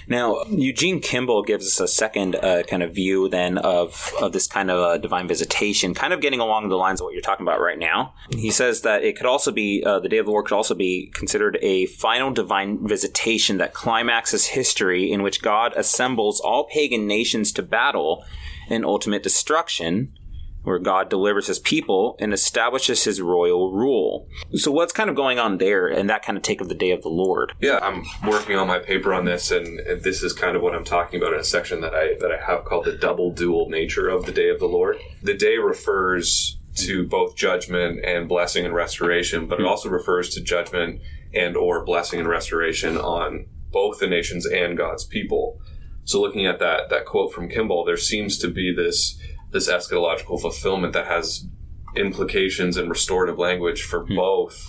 Now, 0.08 0.44
Eugene 0.50 1.00
Kimball 1.00 1.44
gives 1.44 1.66
us 1.66 1.80
a 1.80 1.88
second 1.88 2.36
uh, 2.36 2.64
kind 2.64 2.84
of 2.84 2.94
view 2.94 3.30
then 3.30 3.58
of, 3.58 4.14
of 4.22 4.32
this 4.32 4.48
kind 4.48 4.72
of 4.72 4.80
uh, 4.80 4.98
divine 4.98 5.28
visitation, 5.28 5.94
kind 5.94 6.14
of 6.14 6.22
getting 6.22 6.40
along 6.40 6.70
the 6.70 6.76
lines 6.76 7.00
of 7.00 7.06
what 7.06 7.14
you're 7.14 7.22
talking 7.22 7.46
about 7.46 7.62
right 7.62 7.80
now. 7.80 8.14
He 8.30 8.52
says 8.52 8.82
that 8.82 9.04
it 9.04 9.16
could 9.18 9.26
also 9.26 9.52
be, 9.52 9.84
uh, 9.86 10.00
the 10.00 10.10
Day 10.10 10.18
of 10.18 10.26
the 10.26 10.32
Lord 10.32 10.46
could 10.46 10.56
also 10.56 10.76
be 10.76 11.12
considered 11.14 11.58
a 11.62 11.86
final 11.88 12.32
divine 12.32 12.88
visitation 12.88 13.58
that 13.58 13.74
climaxes 13.74 14.48
history 14.48 15.12
in 15.12 15.22
which 15.22 15.42
God 15.42 15.74
assembles 15.76 16.40
all 16.40 16.66
pagan 16.66 17.08
nations 17.08 17.52
to 17.54 17.64
battle 17.64 18.26
in 18.70 18.86
ultimate 18.86 19.24
destruction 19.24 20.14
where 20.64 20.80
God 20.80 21.10
delivers 21.10 21.48
his 21.48 21.60
people 21.60 22.16
and 22.20 22.34
establishes 22.34 23.04
his 23.04 23.22
royal 23.22 23.72
rule. 23.72 24.28
So 24.54 24.72
what's 24.72 24.94
kind 24.94 25.10
of 25.10 25.16
going 25.16 25.40
on 25.40 25.58
there 25.58 25.88
and 25.88 26.10
that 26.10 26.24
kind 26.24 26.38
of 26.38 26.44
take 26.44 26.62
of 26.62 26.70
the 26.70 26.76
day 26.76 26.92
of 26.92 27.02
the 27.02 27.10
Lord? 27.10 27.54
Yeah, 27.60 27.80
I'm 27.82 28.06
working 28.28 28.56
on 28.56 28.68
my 28.68 28.80
paper 28.80 29.14
on 29.14 29.26
this, 29.26 29.52
and, 29.52 29.80
and 29.80 30.04
this 30.04 30.22
is 30.22 30.34
kind 30.34 30.56
of 30.56 30.62
what 30.62 30.76
I'm 30.76 30.84
talking 30.84 31.20
about 31.20 31.34
in 31.34 31.40
a 31.40 31.44
section 31.44 31.82
that 31.82 31.96
I 31.96 32.16
that 32.20 32.32
I 32.32 32.44
have 32.46 32.66
called 32.66 32.86
the 32.86 32.94
double 32.94 33.32
dual 33.32 33.70
nature 33.70 34.10
of 34.10 34.26
the 34.26 34.32
day 34.32 34.50
of 34.50 34.60
the 34.60 34.68
Lord. 34.68 34.98
The 35.24 35.34
day 35.34 35.58
refers 35.58 36.58
to 36.76 37.06
both 37.08 37.36
judgment 37.36 38.04
and 38.06 38.30
blessing 38.30 38.66
and 38.66 38.74
restoration, 38.74 39.48
but 39.48 39.60
it 39.60 39.66
also 39.66 39.90
refers 39.90 40.30
to 40.30 40.42
judgment 40.42 41.02
and 41.34 41.58
or 41.58 41.84
blessing 41.84 42.20
and 42.20 42.30
restoration 42.30 42.98
on 42.98 43.48
both 43.72 44.00
the 44.00 44.08
nations 44.08 44.46
and 44.46 44.78
God's 44.78 45.06
people. 45.06 45.60
So 46.04 46.20
looking 46.22 46.46
at 46.46 46.60
that 46.60 46.90
that 46.90 47.06
quote 47.06 47.34
from 47.34 47.50
Kimball, 47.50 47.86
there 47.86 47.98
seems 47.98 48.38
to 48.40 48.50
be 48.50 48.74
this 48.76 49.20
this 49.52 49.70
eschatological 49.70 50.40
fulfillment 50.40 50.94
that 50.94 51.08
has 51.08 51.46
implications 51.96 52.78
and 52.78 52.90
restorative 52.90 53.38
language 53.38 53.84
for 53.84 54.06
hmm. 54.06 54.16
both 54.16 54.68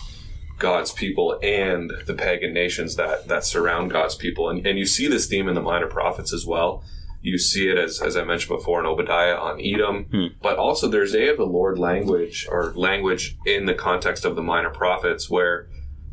God's 0.58 0.92
people 0.92 1.38
and 1.42 1.92
the 2.06 2.14
pagan 2.14 2.52
nations 2.52 2.96
that 2.96 3.28
that 3.28 3.44
surround 3.44 3.90
God's 3.90 4.14
people. 4.14 4.48
And, 4.48 4.66
and 4.66 4.78
you 4.78 4.86
see 4.86 5.08
this 5.08 5.26
theme 5.26 5.48
in 5.48 5.54
the 5.54 5.62
minor 5.62 5.88
prophets 5.88 6.32
as 6.32 6.46
well. 6.46 6.84
You 7.20 7.38
see 7.38 7.68
it 7.68 7.78
as 7.78 8.00
as 8.00 8.16
I 8.16 8.24
mentioned 8.24 8.56
before 8.56 8.80
in 8.80 8.86
Obadiah 8.86 9.36
on 9.36 9.60
Edom, 9.60 10.04
hmm. 10.04 10.26
but 10.40 10.58
also 10.58 10.88
there's 10.88 11.12
day 11.12 11.28
of 11.28 11.36
the 11.36 11.46
Lord 11.46 11.78
language 11.78 12.46
or 12.50 12.72
language 12.74 13.36
in 13.46 13.66
the 13.66 13.74
context 13.74 14.24
of 14.24 14.36
the 14.36 14.42
minor 14.42 14.70
prophets 14.70 15.30
where 15.30 15.68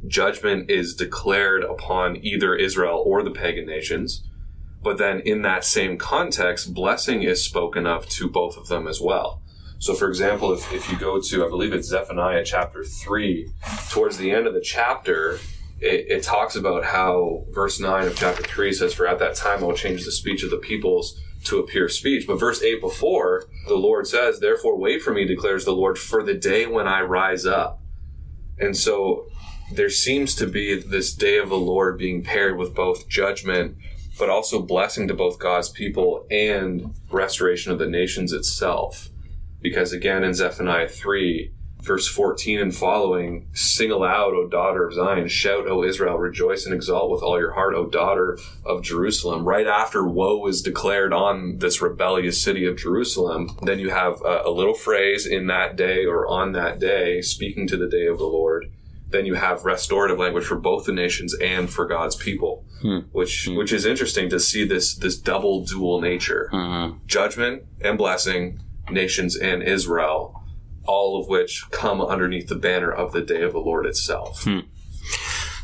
judgment 0.08 0.70
is 0.70 0.96
declared 0.96 1.64
upon 1.64 2.16
either 2.24 2.56
Israel 2.56 3.04
or 3.06 3.22
the 3.22 3.32
pagan 3.32 3.66
nations 3.66 4.24
But 4.82 4.98
then 4.98 5.20
in 5.20 5.42
that 5.42 5.66
same 5.66 5.98
context, 5.98 6.74
blessing 6.74 7.24
is 7.24 7.44
spoken 7.44 7.86
of 7.86 8.08
to 8.10 8.30
both 8.30 8.58
of 8.58 8.68
them 8.68 8.88
as 8.88 9.02
well. 9.02 9.42
So, 9.80 9.94
for 9.94 10.10
example, 10.10 10.52
if, 10.52 10.72
if 10.74 10.92
you 10.92 10.98
go 10.98 11.22
to, 11.22 11.46
I 11.46 11.50
believe 11.50 11.74
it's 11.74 11.88
Zephaniah 11.88 12.44
chapter 12.44 12.84
3, 12.84 13.50
towards 13.90 14.18
the 14.18 14.32
end 14.32 14.46
of 14.46 14.54
the 14.54 14.62
chapter, 14.62 15.40
it, 15.80 16.06
it, 16.10 16.24
talks 16.24 16.58
about 16.58 16.84
how 16.84 17.46
verse 17.52 17.80
9 17.80 18.08
of 18.08 18.16
chapter 18.18 18.44
3 18.44 18.74
says, 18.74 18.94
For 18.94 19.08
at 19.08 19.20
that 19.20 19.36
time 19.36 19.64
I 19.64 19.68
will 19.68 19.74
change 19.74 20.04
the 20.04 20.12
speech 20.12 20.44
of 20.44 20.50
the 20.50 20.58
peoples 20.58 21.18
to 21.46 21.60
a 21.60 21.66
pure 21.66 21.88
speech. 21.88 22.28
But 22.28 22.40
verse 22.40 22.62
8 22.62 22.82
before, 22.82 23.46
the 23.68 23.76
Lord 23.76 24.06
says, 24.06 24.40
Therefore 24.40 24.78
wait 24.78 25.02
for 25.02 25.14
me, 25.14 25.26
declares 25.26 25.64
the 25.64 25.72
Lord, 25.72 25.98
for 25.98 26.24
the 26.24 26.34
day 26.34 26.66
when 26.66 26.88
I 26.88 27.02
rise 27.02 27.46
up. 27.46 27.82
And 28.58 28.76
so 28.76 29.28
there 29.72 29.90
seems 29.90 30.36
to 30.36 30.48
be 30.48 30.76
this 30.76 31.14
day 31.14 31.38
of 31.38 31.50
the 31.50 31.58
Lord 31.58 31.98
being 31.98 32.24
paired 32.24 32.58
with 32.58 32.76
both 32.76 33.08
judgment, 33.08 33.78
but 34.20 34.30
also 34.30 34.62
blessing 34.62 35.08
to 35.08 35.14
both 35.14 35.40
God's 35.40 35.70
people 35.70 36.28
and 36.30 36.94
restoration 37.10 37.72
of 37.72 37.80
the 37.80 37.90
nations 37.90 38.34
itself. 38.34 39.10
Because 39.62 39.94
again, 39.94 40.24
in 40.24 40.34
Zephaniah 40.34 40.90
3, 40.90 41.52
verse 41.82 42.08
14 42.08 42.60
and 42.60 42.76
following, 42.76 43.48
sing 43.54 43.92
aloud, 43.92 44.34
O 44.34 44.48
daughter 44.48 44.86
of 44.86 44.94
Zion, 44.94 45.28
shout, 45.30 45.68
O 45.68 45.84
Israel, 45.84 46.18
rejoice 46.18 46.66
and 46.66 46.76
exult 46.76 47.10
with 47.10 47.24
all 47.24 47.40
your 47.40 47.54
heart, 47.54 47.74
O 47.74 47.88
daughter 47.88 48.38
of 48.66 48.84
Jerusalem. 48.84 49.46
Right 49.46 49.68
after 49.68 50.06
woe 50.06 50.46
is 50.48 50.62
declared 50.62 51.14
on 51.14 51.58
this 51.60 51.82
rebellious 51.82 52.42
city 52.44 52.66
of 52.66 52.78
Jerusalem, 52.78 53.58
then 53.62 53.80
you 53.80 53.90
have 53.90 54.22
a, 54.22 54.44
a 54.46 54.52
little 54.52 54.74
phrase 54.74 55.26
in 55.26 55.48
that 55.48 55.78
day 55.78 56.06
or 56.06 56.28
on 56.28 56.52
that 56.52 56.80
day, 56.80 57.22
speaking 57.22 57.68
to 57.68 57.78
the 57.78 57.90
day 57.90 58.06
of 58.06 58.18
the 58.18 58.26
Lord 58.26 58.70
then 59.10 59.26
you 59.26 59.36
have 59.36 59.66
restorative 59.66 60.20
language 60.20 60.46
for 60.46 60.56
both 60.56 60.86
the 60.86 60.94
nations 60.94 61.34
and 61.36 61.70
for 61.70 61.86
God's 61.86 62.16
people, 62.16 62.66
hmm. 62.82 63.00
which 63.12 63.46
hmm. 63.46 63.56
which 63.56 63.74
is 63.74 63.86
interesting 63.86 64.30
to 64.30 64.40
see 64.40 64.66
this 64.66 64.96
this 64.96 65.18
double 65.18 65.64
dual 65.64 66.02
nature, 66.02 66.50
uh-huh. 66.52 66.94
judgment 67.06 67.64
and 67.82 67.98
blessing, 67.98 68.62
nations 68.90 69.36
and 69.36 69.64
Israel, 69.64 70.44
all 70.86 71.20
of 71.20 71.28
which 71.28 71.70
come 71.72 72.02
underneath 72.02 72.48
the 72.48 72.56
banner 72.56 72.92
of 72.92 73.12
the 73.12 73.22
day 73.22 73.42
of 73.42 73.54
the 73.54 73.60
Lord 73.60 73.86
itself. 73.86 74.44
Hmm. 74.44 74.60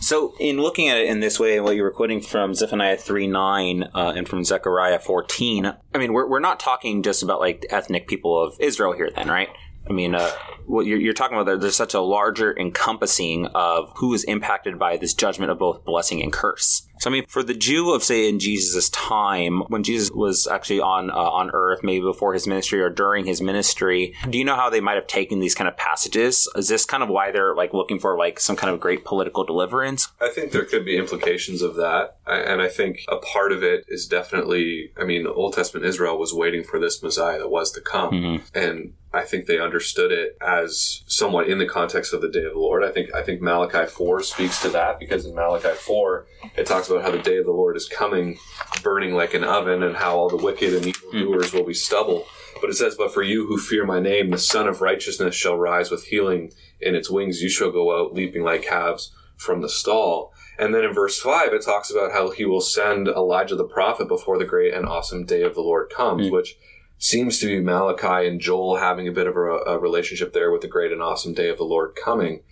So, 0.02 0.36
in 0.40 0.58
looking 0.58 0.88
at 0.88 0.98
it 0.98 1.08
in 1.08 1.20
this 1.20 1.40
way, 1.40 1.60
what 1.60 1.75
you 1.75 1.82
were 1.82 1.90
quoting 1.90 2.22
from 2.22 2.54
Zephaniah 2.54 2.96
3 2.96 3.25
9 3.25 3.90
uh, 3.92 4.14
and 4.16 4.28
from 4.28 4.44
Zechariah 4.44 5.00
14, 5.00 5.66
I 5.66 5.98
mean, 5.98 6.14
we're, 6.14 6.30
we're 6.30 6.40
not 6.40 6.60
talking 6.60 7.02
just 7.02 7.24
about 7.24 7.40
like 7.40 7.66
ethnic 7.72 8.08
people 8.08 8.40
of 8.40 8.56
Israel 8.60 8.94
here, 8.94 9.10
then, 9.16 9.30
right? 9.30 9.50
I 9.88 9.94
mean, 9.94 10.15
uh, 10.15 10.32
what 10.65 10.86
you're, 10.86 11.00
you're, 11.00 11.13
talking 11.13 11.38
about, 11.38 11.60
there's 11.60 11.75
such 11.75 11.94
a 11.94 12.01
larger 12.01 12.58
encompassing 12.58 13.46
of 13.48 13.92
who 13.98 14.13
is 14.13 14.24
impacted 14.24 14.80
by 14.80 14.98
this 14.98 15.13
judgment 15.13 15.51
of 15.51 15.60
both 15.60 15.86
blessing 15.86 16.24
and 16.24 16.34
curse. 16.34 16.88
So, 17.06 17.12
I 17.12 17.14
mean, 17.14 17.26
for 17.28 17.44
the 17.44 17.54
Jew 17.54 17.94
of, 17.94 18.04
say, 18.04 18.28
in 18.28 18.40
Jesus' 18.40 18.90
time, 18.90 19.60
when 19.68 19.84
Jesus 19.84 20.10
was 20.10 20.48
actually 20.48 20.80
on 20.80 21.12
uh, 21.12 21.14
on 21.14 21.52
earth, 21.54 21.82
maybe 21.84 22.04
before 22.04 22.34
his 22.34 22.48
ministry 22.48 22.82
or 22.82 22.90
during 22.90 23.28
his 23.28 23.44
ministry, 23.44 24.16
do 24.28 24.40
you 24.40 24.44
know 24.44 24.56
how 24.56 24.72
they 24.72 24.82
might 24.82 24.96
have 24.96 25.06
taken 25.06 25.40
these 25.40 25.54
kind 25.54 25.68
of 25.68 25.78
passages? 25.78 26.50
Is 26.56 26.68
this 26.68 26.84
kind 26.84 27.04
of 27.04 27.10
why 27.10 27.30
they're 27.30 27.54
like 27.54 27.76
looking 27.76 28.00
for 28.00 28.18
like 28.18 28.40
some 28.40 28.56
kind 28.56 28.74
of 28.74 28.80
great 28.80 29.06
political 29.06 29.44
deliverance? 29.44 30.08
I 30.20 30.30
think 30.30 30.52
there 30.52 30.66
could 30.66 30.84
be 30.84 30.98
implications 30.98 31.62
of 31.62 31.76
that, 31.76 32.18
and 32.26 32.60
I 32.60 32.70
think 32.70 33.06
a 33.08 33.18
part 33.18 33.52
of 33.52 33.62
it 33.62 33.86
is 33.88 34.08
definitely. 34.08 34.92
I 35.00 35.04
mean, 35.04 35.28
Old 35.28 35.54
Testament 35.54 35.86
Israel 35.86 36.18
was 36.18 36.34
waiting 36.34 36.64
for 36.64 36.80
this 36.80 37.04
Messiah 37.04 37.38
that 37.38 37.50
was 37.50 37.72
to 37.74 37.82
come, 37.82 38.12
mm-hmm. 38.14 38.58
and 38.58 38.94
I 39.16 39.24
think 39.24 39.46
they 39.46 39.60
understood 39.60 40.12
it 40.12 40.38
as 40.42 41.04
somewhat 41.08 41.48
in 41.48 41.58
the 41.58 41.66
context 41.66 42.14
of 42.14 42.22
the 42.22 42.30
day 42.30 42.44
of 42.44 42.54
the 42.54 42.60
Lord. 42.60 42.84
I 42.84 42.92
think 42.92 43.14
I 43.16 43.24
think 43.24 43.42
Malachi 43.42 43.86
four 43.86 44.22
speaks 44.22 44.62
to 44.62 44.70
that 44.70 45.00
because 45.00 45.26
in 45.26 45.34
Malachi 45.34 45.74
four 45.80 46.28
it 46.56 46.66
talks 46.66 46.90
about 46.90 46.95
how 47.02 47.12
the 47.12 47.20
day 47.20 47.38
of 47.38 47.46
the 47.46 47.52
Lord 47.52 47.75
is 47.75 47.88
coming, 47.88 48.38
burning 48.84 49.14
like 49.14 49.34
an 49.34 49.44
oven, 49.44 49.84
and 49.84 49.96
how 49.96 50.18
all 50.18 50.30
the 50.30 50.38
wicked 50.38 50.74
and 50.74 50.86
evil 50.86 51.12
hmm. 51.12 51.20
doers 51.20 51.54
will 51.54 51.66
be 51.66 51.74
stubble. 51.74 52.25
But 52.62 52.70
it 52.70 52.75
says, 52.75 52.96
But 52.96 53.14
for 53.14 53.24
you 53.24 53.48
who 53.48 53.58
fear 53.58 53.86
my 53.86 54.00
name, 54.00 54.30
the 54.30 54.38
Sun 54.38 54.68
of 54.68 54.82
Righteousness 54.82 55.36
shall 55.36 55.58
rise 55.58 55.92
with 55.92 56.06
healing 56.06 56.52
in 56.80 56.96
its 56.96 57.10
wings. 57.10 57.42
You 57.42 57.50
shall 57.50 57.72
go 57.72 58.00
out 58.00 58.14
leaping 58.14 58.44
like 58.44 58.64
calves 58.64 59.14
from 59.38 59.62
the 59.62 59.70
stall. 59.70 60.34
And 60.58 60.74
then 60.74 60.84
in 60.84 60.94
verse 60.94 61.20
5, 61.20 61.54
it 61.54 61.66
talks 61.66 61.92
about 61.92 62.14
how 62.14 62.32
he 62.32 62.46
will 62.46 62.62
send 62.62 63.08
Elijah 63.08 63.56
the 63.56 63.66
prophet 63.66 64.08
before 64.08 64.38
the 64.38 64.46
great 64.46 64.74
and 64.74 64.86
awesome 64.86 65.25
day 65.25 65.42
of 65.42 65.54
the 65.54 65.62
Lord 65.62 65.90
comes, 65.90 66.28
mm. 66.28 66.32
which 66.32 66.58
seems 66.98 67.40
to 67.40 67.48
be 67.48 67.60
Malachi 67.60 68.28
and 68.28 68.40
Joel 68.40 68.78
having 68.78 69.08
a 69.08 69.12
bit 69.12 69.28
of 69.28 69.36
a, 69.36 69.40
a, 69.40 69.80
relationship 69.80 70.34
there 70.34 70.52
with 70.52 70.62
the 70.62 70.68
great 70.70 70.94
and 70.94 71.02
awesome 71.02 71.34
day 71.34 71.50
of 71.50 71.58
the 71.58 71.66
Lord 71.66 71.96
coming. 72.02 72.44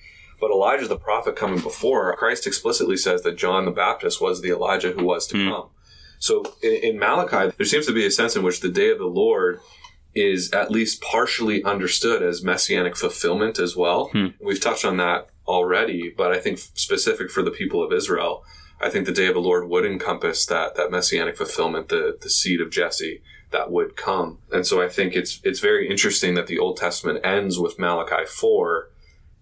But 0.44 0.52
Elijah 0.52 0.90
the 0.90 0.98
prophet 0.98 1.38
coming 1.38 1.62
before, 1.62 2.14
Christ 2.18 2.46
explicitly 2.46 2.98
says 2.98 3.22
that 3.22 3.38
John 3.38 3.64
the 3.64 3.72
Baptist 3.72 4.20
was 4.20 4.42
the 4.42 4.52
Elijah 4.52 4.92
who 4.92 5.06
was 5.06 5.26
to 5.28 5.36
mm. 5.36 5.50
come. 5.50 5.70
So 6.20 6.44
in, 6.62 6.74
in 6.84 7.00
Malachi, 7.00 7.56
there 7.56 7.66
seems 7.66 7.86
to 7.86 7.94
be 7.94 8.06
a 8.06 8.12
sense 8.12 8.36
in 8.36 8.44
which 8.44 8.60
the 8.60 8.68
day 8.68 8.90
of 8.92 8.98
the 8.98 9.06
Lord 9.06 9.62
is 10.14 10.52
at 10.52 10.70
least 10.70 11.02
partially 11.02 11.64
understood 11.64 12.22
as 12.22 12.44
messianic 12.44 12.98
fulfillment 12.98 13.58
as 13.58 13.78
well. 13.78 14.10
Hmm. 14.10 14.28
We've 14.42 14.60
touched 14.60 14.84
on 14.84 14.98
that 14.98 15.30
already, 15.48 16.10
but 16.10 16.34
I 16.34 16.42
think 16.42 16.58
specific 16.58 17.32
for 17.32 17.42
the 17.42 17.50
people 17.50 17.82
of 17.82 17.94
Israel, 17.94 18.44
I 18.82 18.90
think 18.90 19.06
the 19.06 19.14
day 19.14 19.28
of 19.28 19.36
the 19.36 19.40
Lord 19.40 19.70
would 19.70 19.86
encompass 19.86 20.46
that 20.48 20.76
that 20.76 20.92
messianic 20.92 21.38
fulfillment, 21.38 21.88
the 21.88 22.18
the 22.20 22.30
seed 22.30 22.60
of 22.60 22.70
Jesse 22.70 23.22
that 23.52 23.72
would 23.72 23.96
come. 23.96 24.40
And 24.52 24.68
so 24.68 24.82
I 24.82 24.90
think 24.90 25.16
it's 25.16 25.40
it's 25.46 25.62
very 25.62 25.90
interesting 25.90 26.34
that 26.34 26.48
the 26.48 26.60
Old 26.60 26.76
Testament 26.76 27.26
ends 27.26 27.58
with 27.58 27.80
Malachi 27.80 28.26
4 28.26 28.90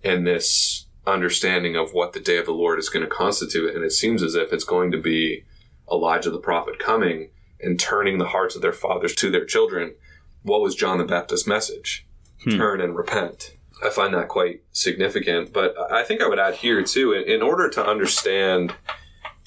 and 0.04 0.28
this 0.28 0.86
understanding 1.06 1.76
of 1.76 1.94
what 1.94 2.14
the 2.14 2.20
day 2.20 2.38
of 2.38 2.46
the 2.46 2.52
Lord 2.52 2.80
is 2.80 2.90
going 2.90 3.04
to 3.04 3.14
constitute. 3.14 3.76
And 3.76 3.84
it 3.84 3.92
seems 3.92 4.22
as 4.22 4.36
if 4.36 4.54
it's 4.54 4.64
going 4.64 4.92
to 4.92 4.98
be 4.98 5.44
Elijah 5.92 6.30
the 6.30 6.40
prophet 6.40 6.80
coming 6.80 7.30
and 7.60 7.80
turning 7.80 8.18
the 8.18 8.28
hearts 8.28 8.56
of 8.56 8.62
their 8.62 8.74
fathers 8.74 9.16
to 9.16 9.30
their 9.30 9.46
children. 9.46 9.96
What 10.44 10.62
was 10.62 10.76
John 10.76 10.98
the 10.98 11.04
Baptist's 11.04 11.48
message? 11.48 12.06
Hmm. 12.44 12.58
Turn 12.58 12.82
and 12.82 12.96
repent. 12.96 13.56
I 13.84 13.90
find 13.90 14.14
that 14.14 14.28
quite 14.28 14.62
significant. 14.72 15.54
But 15.54 15.76
I 15.92 16.04
think 16.04 16.22
I 16.22 16.28
would 16.28 16.40
add 16.40 16.56
here 16.56 16.84
too, 16.84 17.14
in 17.14 17.42
order 17.42 17.70
to 17.70 17.86
understand 17.86 18.76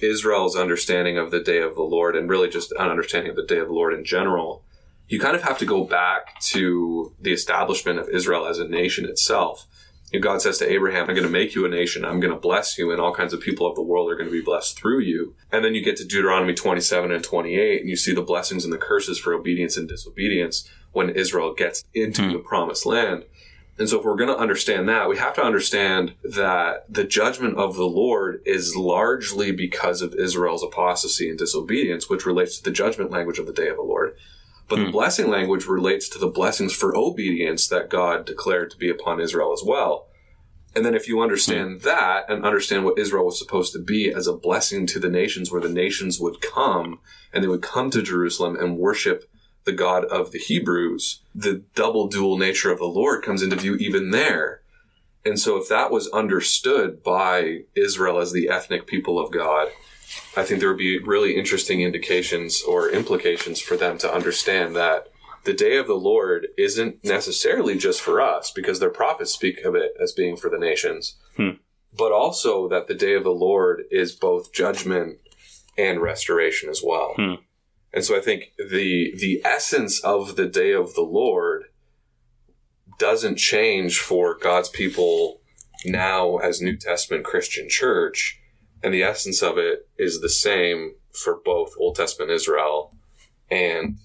Israel's 0.00 0.56
understanding 0.56 1.18
of 1.18 1.30
the 1.30 1.40
day 1.40 1.60
of 1.60 1.76
the 1.76 1.82
Lord 1.82 2.16
and 2.16 2.28
really 2.28 2.48
just 2.48 2.72
an 2.72 2.88
understanding 2.88 3.30
of 3.30 3.36
the 3.36 3.46
day 3.46 3.58
of 3.58 3.68
the 3.68 3.74
Lord 3.74 3.94
in 3.94 4.04
general, 4.04 4.64
you 5.08 5.20
kind 5.20 5.36
of 5.36 5.42
have 5.42 5.58
to 5.58 5.66
go 5.66 5.84
back 5.84 6.40
to 6.40 7.14
the 7.20 7.32
establishment 7.32 7.98
of 7.98 8.08
Israel 8.08 8.46
as 8.46 8.58
a 8.58 8.66
nation 8.66 9.04
itself. 9.04 9.66
God 10.22 10.42
says 10.42 10.58
to 10.58 10.70
Abraham, 10.70 11.08
I'm 11.08 11.14
going 11.14 11.26
to 11.26 11.28
make 11.28 11.54
you 11.54 11.64
a 11.64 11.68
nation. 11.68 12.04
I'm 12.04 12.20
going 12.20 12.32
to 12.32 12.38
bless 12.38 12.78
you, 12.78 12.90
and 12.92 13.00
all 13.00 13.14
kinds 13.14 13.32
of 13.32 13.40
people 13.40 13.66
of 13.66 13.74
the 13.74 13.82
world 13.82 14.10
are 14.10 14.16
going 14.16 14.28
to 14.28 14.32
be 14.32 14.42
blessed 14.42 14.78
through 14.78 15.00
you. 15.00 15.34
And 15.50 15.64
then 15.64 15.74
you 15.74 15.82
get 15.82 15.96
to 15.96 16.04
Deuteronomy 16.04 16.54
27 16.54 17.10
and 17.10 17.24
28, 17.24 17.80
and 17.80 17.90
you 17.90 17.96
see 17.96 18.14
the 18.14 18.22
blessings 18.22 18.64
and 18.64 18.72
the 18.72 18.78
curses 18.78 19.18
for 19.18 19.32
obedience 19.32 19.76
and 19.76 19.88
disobedience 19.88 20.68
when 20.92 21.10
Israel 21.10 21.54
gets 21.54 21.84
into 21.94 22.22
mm. 22.22 22.32
the 22.32 22.38
promised 22.38 22.86
land. 22.86 23.24
And 23.76 23.88
so, 23.88 23.98
if 23.98 24.04
we're 24.04 24.14
going 24.14 24.28
to 24.28 24.38
understand 24.38 24.88
that, 24.88 25.08
we 25.08 25.18
have 25.18 25.34
to 25.34 25.42
understand 25.42 26.14
that 26.22 26.84
the 26.88 27.02
judgment 27.02 27.56
of 27.56 27.74
the 27.74 27.86
Lord 27.86 28.40
is 28.46 28.76
largely 28.76 29.50
because 29.50 30.00
of 30.00 30.14
Israel's 30.14 30.62
apostasy 30.62 31.28
and 31.28 31.36
disobedience, 31.36 32.08
which 32.08 32.24
relates 32.24 32.58
to 32.58 32.64
the 32.64 32.70
judgment 32.70 33.10
language 33.10 33.40
of 33.40 33.46
the 33.46 33.52
day 33.52 33.68
of 33.68 33.76
the 33.76 33.82
Lord. 33.82 34.16
But 34.68 34.78
hmm. 34.78 34.84
the 34.86 34.90
blessing 34.90 35.28
language 35.28 35.66
relates 35.66 36.08
to 36.10 36.18
the 36.18 36.28
blessings 36.28 36.72
for 36.72 36.96
obedience 36.96 37.66
that 37.68 37.90
God 37.90 38.24
declared 38.24 38.70
to 38.70 38.76
be 38.76 38.88
upon 38.88 39.20
Israel 39.20 39.52
as 39.52 39.62
well. 39.64 40.08
And 40.76 40.84
then 40.84 40.94
if 40.94 41.06
you 41.06 41.20
understand 41.20 41.80
hmm. 41.80 41.84
that 41.84 42.28
and 42.28 42.44
understand 42.44 42.84
what 42.84 42.98
Israel 42.98 43.26
was 43.26 43.38
supposed 43.38 43.72
to 43.72 43.78
be 43.78 44.12
as 44.12 44.26
a 44.26 44.36
blessing 44.36 44.86
to 44.88 44.98
the 44.98 45.10
nations 45.10 45.50
where 45.50 45.60
the 45.60 45.68
nations 45.68 46.20
would 46.20 46.40
come 46.40 47.00
and 47.32 47.42
they 47.42 47.48
would 47.48 47.62
come 47.62 47.90
to 47.90 48.02
Jerusalem 48.02 48.56
and 48.56 48.78
worship 48.78 49.24
the 49.64 49.72
God 49.72 50.04
of 50.04 50.30
the 50.30 50.38
Hebrews, 50.38 51.22
the 51.34 51.64
double 51.74 52.06
dual 52.06 52.38
nature 52.38 52.70
of 52.70 52.78
the 52.78 52.84
Lord 52.84 53.24
comes 53.24 53.42
into 53.42 53.56
view 53.56 53.76
even 53.76 54.10
there. 54.10 54.60
And 55.24 55.40
so 55.40 55.56
if 55.56 55.68
that 55.68 55.90
was 55.90 56.08
understood 56.08 57.02
by 57.02 57.60
Israel 57.74 58.18
as 58.18 58.32
the 58.32 58.48
ethnic 58.48 58.86
people 58.86 59.18
of 59.18 59.32
God, 59.32 59.68
I 60.36 60.42
think 60.42 60.60
there 60.60 60.68
would 60.68 60.78
be 60.78 60.98
really 60.98 61.36
interesting 61.36 61.80
indications 61.80 62.62
or 62.62 62.90
implications 62.90 63.60
for 63.60 63.76
them 63.76 63.98
to 63.98 64.12
understand 64.12 64.74
that 64.76 65.08
the 65.44 65.52
day 65.52 65.76
of 65.76 65.86
the 65.86 65.94
Lord 65.94 66.48
isn't 66.56 67.04
necessarily 67.04 67.76
just 67.76 68.00
for 68.00 68.20
us, 68.20 68.50
because 68.50 68.80
their 68.80 68.90
prophets 68.90 69.32
speak 69.32 69.60
of 69.60 69.74
it 69.74 69.92
as 70.02 70.12
being 70.12 70.36
for 70.36 70.48
the 70.50 70.58
nations, 70.58 71.16
hmm. 71.36 71.50
but 71.96 72.12
also 72.12 72.68
that 72.68 72.88
the 72.88 72.94
day 72.94 73.14
of 73.14 73.24
the 73.24 73.30
Lord 73.30 73.84
is 73.90 74.12
both 74.12 74.52
judgment 74.52 75.18
and 75.76 76.00
restoration 76.00 76.68
as 76.70 76.82
well. 76.84 77.12
Hmm. 77.16 77.34
And 77.92 78.04
so 78.04 78.16
I 78.16 78.20
think 78.20 78.52
the 78.58 79.14
the 79.16 79.40
essence 79.44 80.00
of 80.02 80.36
the 80.36 80.46
day 80.46 80.72
of 80.72 80.94
the 80.94 81.02
Lord 81.02 81.64
doesn't 82.98 83.36
change 83.36 83.98
for 83.98 84.36
God's 84.36 84.68
people 84.68 85.40
now 85.84 86.38
as 86.38 86.60
New 86.60 86.76
Testament 86.76 87.24
Christian 87.24 87.68
church 87.68 88.40
and 88.84 88.92
the 88.92 89.02
essence 89.02 89.42
of 89.42 89.56
it 89.56 89.88
is 89.98 90.20
the 90.20 90.28
same 90.28 90.94
for 91.10 91.40
both 91.42 91.72
Old 91.78 91.96
Testament 91.96 92.30
Israel 92.30 92.94
and 93.50 93.96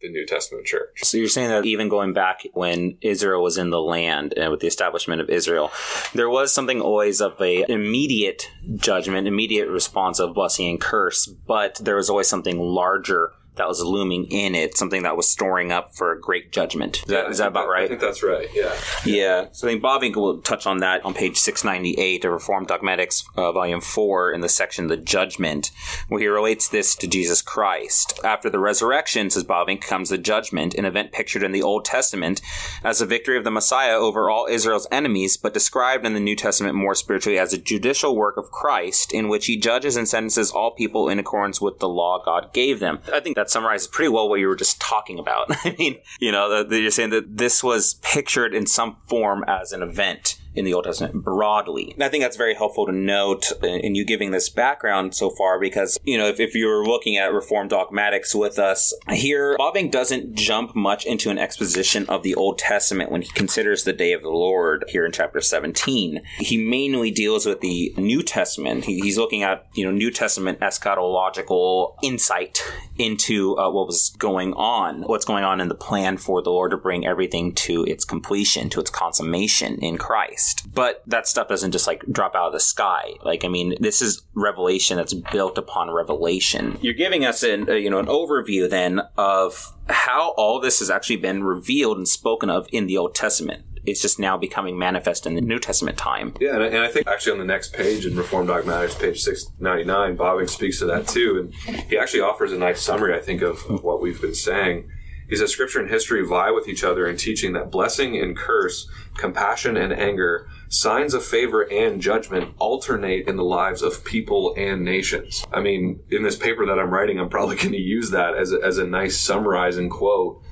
the 0.00 0.08
New 0.08 0.24
Testament 0.24 0.66
church. 0.66 1.00
So 1.02 1.18
you're 1.18 1.28
saying 1.28 1.50
that 1.50 1.66
even 1.66 1.88
going 1.88 2.12
back 2.12 2.42
when 2.54 2.96
Israel 3.02 3.42
was 3.42 3.58
in 3.58 3.70
the 3.70 3.80
land 3.80 4.32
and 4.36 4.50
with 4.50 4.60
the 4.60 4.66
establishment 4.66 5.20
of 5.20 5.28
Israel, 5.28 5.72
there 6.14 6.30
was 6.30 6.54
something 6.54 6.80
always 6.80 7.20
of 7.20 7.40
a 7.40 7.64
immediate 7.68 8.50
judgment, 8.76 9.26
immediate 9.26 9.68
response 9.68 10.20
of 10.20 10.32
blessing 10.32 10.70
and 10.70 10.80
curse, 10.80 11.26
but 11.26 11.74
there 11.82 11.96
was 11.96 12.08
always 12.08 12.28
something 12.28 12.58
larger 12.58 13.32
that 13.56 13.68
was 13.68 13.82
looming 13.82 14.24
in 14.26 14.54
it, 14.54 14.76
something 14.76 15.02
that 15.02 15.16
was 15.16 15.28
storing 15.28 15.70
up 15.70 15.94
for 15.94 16.12
a 16.12 16.20
great 16.20 16.52
judgment. 16.52 16.98
Is 16.98 17.04
that, 17.04 17.26
I 17.26 17.28
is 17.30 17.38
that 17.38 17.48
about 17.48 17.68
right? 17.68 17.84
I 17.84 17.88
think 17.88 18.00
that's 18.00 18.22
right. 18.22 18.48
Yeah. 18.54 18.74
Yeah. 19.04 19.46
So 19.52 19.66
I 19.66 19.70
think 19.70 19.82
Bob 19.82 20.00
Bavinck 20.00 20.16
will 20.16 20.40
touch 20.40 20.66
on 20.66 20.78
that 20.78 21.04
on 21.04 21.14
page 21.14 21.36
698 21.38 22.24
of 22.24 22.32
Reformed 22.32 22.68
Dogmatics, 22.68 23.24
uh, 23.36 23.52
volume 23.52 23.80
4, 23.80 24.32
in 24.32 24.40
the 24.40 24.48
section 24.48 24.86
The 24.86 24.96
Judgment, 24.96 25.70
where 26.08 26.20
he 26.20 26.26
relates 26.26 26.68
this 26.68 26.94
to 26.96 27.06
Jesus 27.06 27.42
Christ. 27.42 28.18
After 28.24 28.48
the 28.48 28.58
resurrection, 28.58 29.30
says 29.30 29.44
Bob 29.44 29.68
Bavinck, 29.68 29.82
comes 29.82 30.08
the 30.08 30.18
judgment, 30.18 30.74
an 30.74 30.84
event 30.84 31.12
pictured 31.12 31.42
in 31.42 31.52
the 31.52 31.62
Old 31.62 31.84
Testament 31.84 32.40
as 32.82 33.00
a 33.00 33.06
victory 33.06 33.36
of 33.36 33.44
the 33.44 33.50
Messiah 33.50 33.96
over 33.96 34.30
all 34.30 34.46
Israel's 34.46 34.88
enemies, 34.90 35.36
but 35.36 35.54
described 35.54 36.06
in 36.06 36.14
the 36.14 36.20
New 36.20 36.36
Testament 36.36 36.74
more 36.74 36.94
spiritually 36.94 37.38
as 37.38 37.52
a 37.52 37.58
judicial 37.58 38.16
work 38.16 38.36
of 38.36 38.50
Christ, 38.50 39.12
in 39.12 39.28
which 39.28 39.46
he 39.46 39.58
judges 39.58 39.96
and 39.96 40.08
sentences 40.08 40.50
all 40.50 40.70
people 40.70 41.08
in 41.08 41.18
accordance 41.18 41.60
with 41.60 41.78
the 41.78 41.88
law 41.88 42.22
God 42.24 42.52
gave 42.52 42.80
them. 42.80 43.00
I 43.12 43.20
think 43.20 43.36
that 43.40 43.50
summarizes 43.50 43.88
pretty 43.88 44.08
well 44.08 44.28
what 44.28 44.38
you 44.38 44.48
were 44.48 44.56
just 44.56 44.80
talking 44.80 45.18
about. 45.18 45.46
I 45.64 45.74
mean, 45.78 45.96
you 46.20 46.30
know, 46.30 46.66
you're 46.70 46.90
saying 46.90 47.10
that 47.10 47.38
this 47.38 47.64
was 47.64 47.94
pictured 48.02 48.54
in 48.54 48.66
some 48.66 48.96
form 49.06 49.44
as 49.48 49.72
an 49.72 49.82
event 49.82 50.39
in 50.54 50.64
the 50.64 50.74
Old 50.74 50.84
Testament 50.84 51.24
broadly. 51.24 51.92
And 51.94 52.02
I 52.02 52.08
think 52.08 52.22
that's 52.22 52.36
very 52.36 52.54
helpful 52.54 52.86
to 52.86 52.92
note 52.92 53.52
in 53.62 53.94
you 53.94 54.04
giving 54.04 54.30
this 54.30 54.48
background 54.48 55.14
so 55.14 55.30
far 55.30 55.60
because, 55.60 55.98
you 56.04 56.18
know, 56.18 56.26
if, 56.26 56.40
if 56.40 56.54
you're 56.54 56.84
looking 56.84 57.16
at 57.16 57.32
Reformed 57.32 57.70
dogmatics 57.70 58.34
with 58.34 58.58
us 58.58 58.92
here, 59.10 59.56
Bavinck 59.58 59.90
doesn't 59.90 60.34
jump 60.34 60.74
much 60.74 61.06
into 61.06 61.30
an 61.30 61.38
exposition 61.38 62.06
of 62.08 62.22
the 62.22 62.34
Old 62.34 62.58
Testament 62.58 63.10
when 63.10 63.22
he 63.22 63.28
considers 63.30 63.84
the 63.84 63.92
day 63.92 64.12
of 64.12 64.22
the 64.22 64.30
Lord 64.30 64.84
here 64.88 65.06
in 65.06 65.12
chapter 65.12 65.40
17. 65.40 66.22
He 66.38 66.56
mainly 66.56 67.10
deals 67.10 67.46
with 67.46 67.60
the 67.60 67.94
New 67.96 68.22
Testament. 68.22 68.84
He, 68.84 69.00
he's 69.00 69.18
looking 69.18 69.42
at, 69.42 69.66
you 69.74 69.84
know, 69.84 69.92
New 69.92 70.10
Testament 70.10 70.60
eschatological 70.60 71.94
insight 72.02 72.64
into 72.98 73.56
uh, 73.56 73.70
what 73.70 73.86
was 73.86 74.10
going 74.18 74.52
on, 74.54 75.02
what's 75.02 75.24
going 75.24 75.44
on 75.44 75.60
in 75.60 75.68
the 75.68 75.74
plan 75.74 76.16
for 76.16 76.42
the 76.42 76.50
Lord 76.50 76.72
to 76.72 76.76
bring 76.76 77.06
everything 77.06 77.54
to 77.54 77.84
its 77.84 78.04
completion, 78.04 78.68
to 78.70 78.80
its 78.80 78.90
consummation 78.90 79.78
in 79.78 79.96
Christ. 79.96 80.39
But 80.72 81.02
that 81.06 81.26
stuff 81.26 81.48
doesn't 81.48 81.72
just 81.72 81.86
like 81.86 82.04
drop 82.10 82.34
out 82.34 82.48
of 82.48 82.52
the 82.52 82.60
sky. 82.60 83.14
Like, 83.22 83.44
I 83.44 83.48
mean, 83.48 83.74
this 83.80 84.02
is 84.02 84.22
revelation 84.34 84.96
that's 84.96 85.14
built 85.14 85.58
upon 85.58 85.90
revelation. 85.90 86.78
You're 86.80 86.94
giving 86.94 87.24
us 87.24 87.42
an, 87.42 87.68
uh, 87.68 87.72
you 87.72 87.90
know, 87.90 87.98
an 87.98 88.06
overview 88.06 88.68
then 88.68 89.00
of 89.16 89.74
how 89.88 90.34
all 90.36 90.60
this 90.60 90.78
has 90.78 90.90
actually 90.90 91.16
been 91.16 91.42
revealed 91.42 91.96
and 91.96 92.08
spoken 92.08 92.50
of 92.50 92.68
in 92.72 92.86
the 92.86 92.96
Old 92.96 93.14
Testament. 93.14 93.64
It's 93.86 94.02
just 94.02 94.18
now 94.18 94.36
becoming 94.36 94.78
manifest 94.78 95.26
in 95.26 95.34
the 95.34 95.40
New 95.40 95.58
Testament 95.58 95.96
time. 95.96 96.34
Yeah, 96.38 96.54
and 96.54 96.62
I, 96.62 96.66
and 96.66 96.78
I 96.78 96.88
think 96.88 97.06
actually 97.06 97.32
on 97.32 97.38
the 97.38 97.46
next 97.46 97.72
page 97.72 98.04
in 98.04 98.14
Reformed 98.14 98.48
Dogmatics, 98.48 98.94
page 98.94 99.20
699, 99.22 100.18
Bavinck 100.18 100.50
speaks 100.50 100.78
to 100.80 100.86
that 100.86 101.08
too. 101.08 101.50
And 101.66 101.80
he 101.84 101.96
actually 101.96 102.20
offers 102.20 102.52
a 102.52 102.58
nice 102.58 102.82
summary, 102.82 103.14
I 103.14 103.20
think, 103.20 103.40
of, 103.40 103.64
of 103.70 103.82
what 103.82 104.02
we've 104.02 104.20
been 104.20 104.34
saying. 104.34 104.90
He 105.30 105.36
says 105.36 105.52
Scripture 105.52 105.78
and 105.78 105.88
history 105.88 106.26
vie 106.26 106.50
with 106.50 106.68
each 106.68 106.82
other 106.82 107.06
in 107.06 107.16
teaching 107.16 107.52
that 107.52 107.70
blessing 107.70 108.20
and 108.20 108.36
curse, 108.36 108.90
compassion 109.16 109.76
and 109.76 109.92
anger, 109.92 110.48
signs 110.68 111.14
of 111.14 111.24
favor 111.24 111.62
and 111.62 112.00
judgment 112.00 112.52
alternate 112.58 113.28
in 113.28 113.36
the 113.36 113.44
lives 113.44 113.80
of 113.80 114.04
people 114.04 114.52
and 114.56 114.84
nations. 114.84 115.46
I 115.52 115.60
mean, 115.60 116.00
in 116.10 116.24
this 116.24 116.36
paper 116.36 116.66
that 116.66 116.80
I'm 116.80 116.92
writing, 116.92 117.20
I'm 117.20 117.28
probably 117.28 117.56
going 117.62 117.72
to 117.72 117.78
use 117.78 118.10
that 118.10 118.34
as 118.34 118.52
a, 118.52 118.58
as 118.62 118.78
a 118.78 118.84
nice 118.84 119.18
summarizing 119.18 119.88
quote 119.88 120.42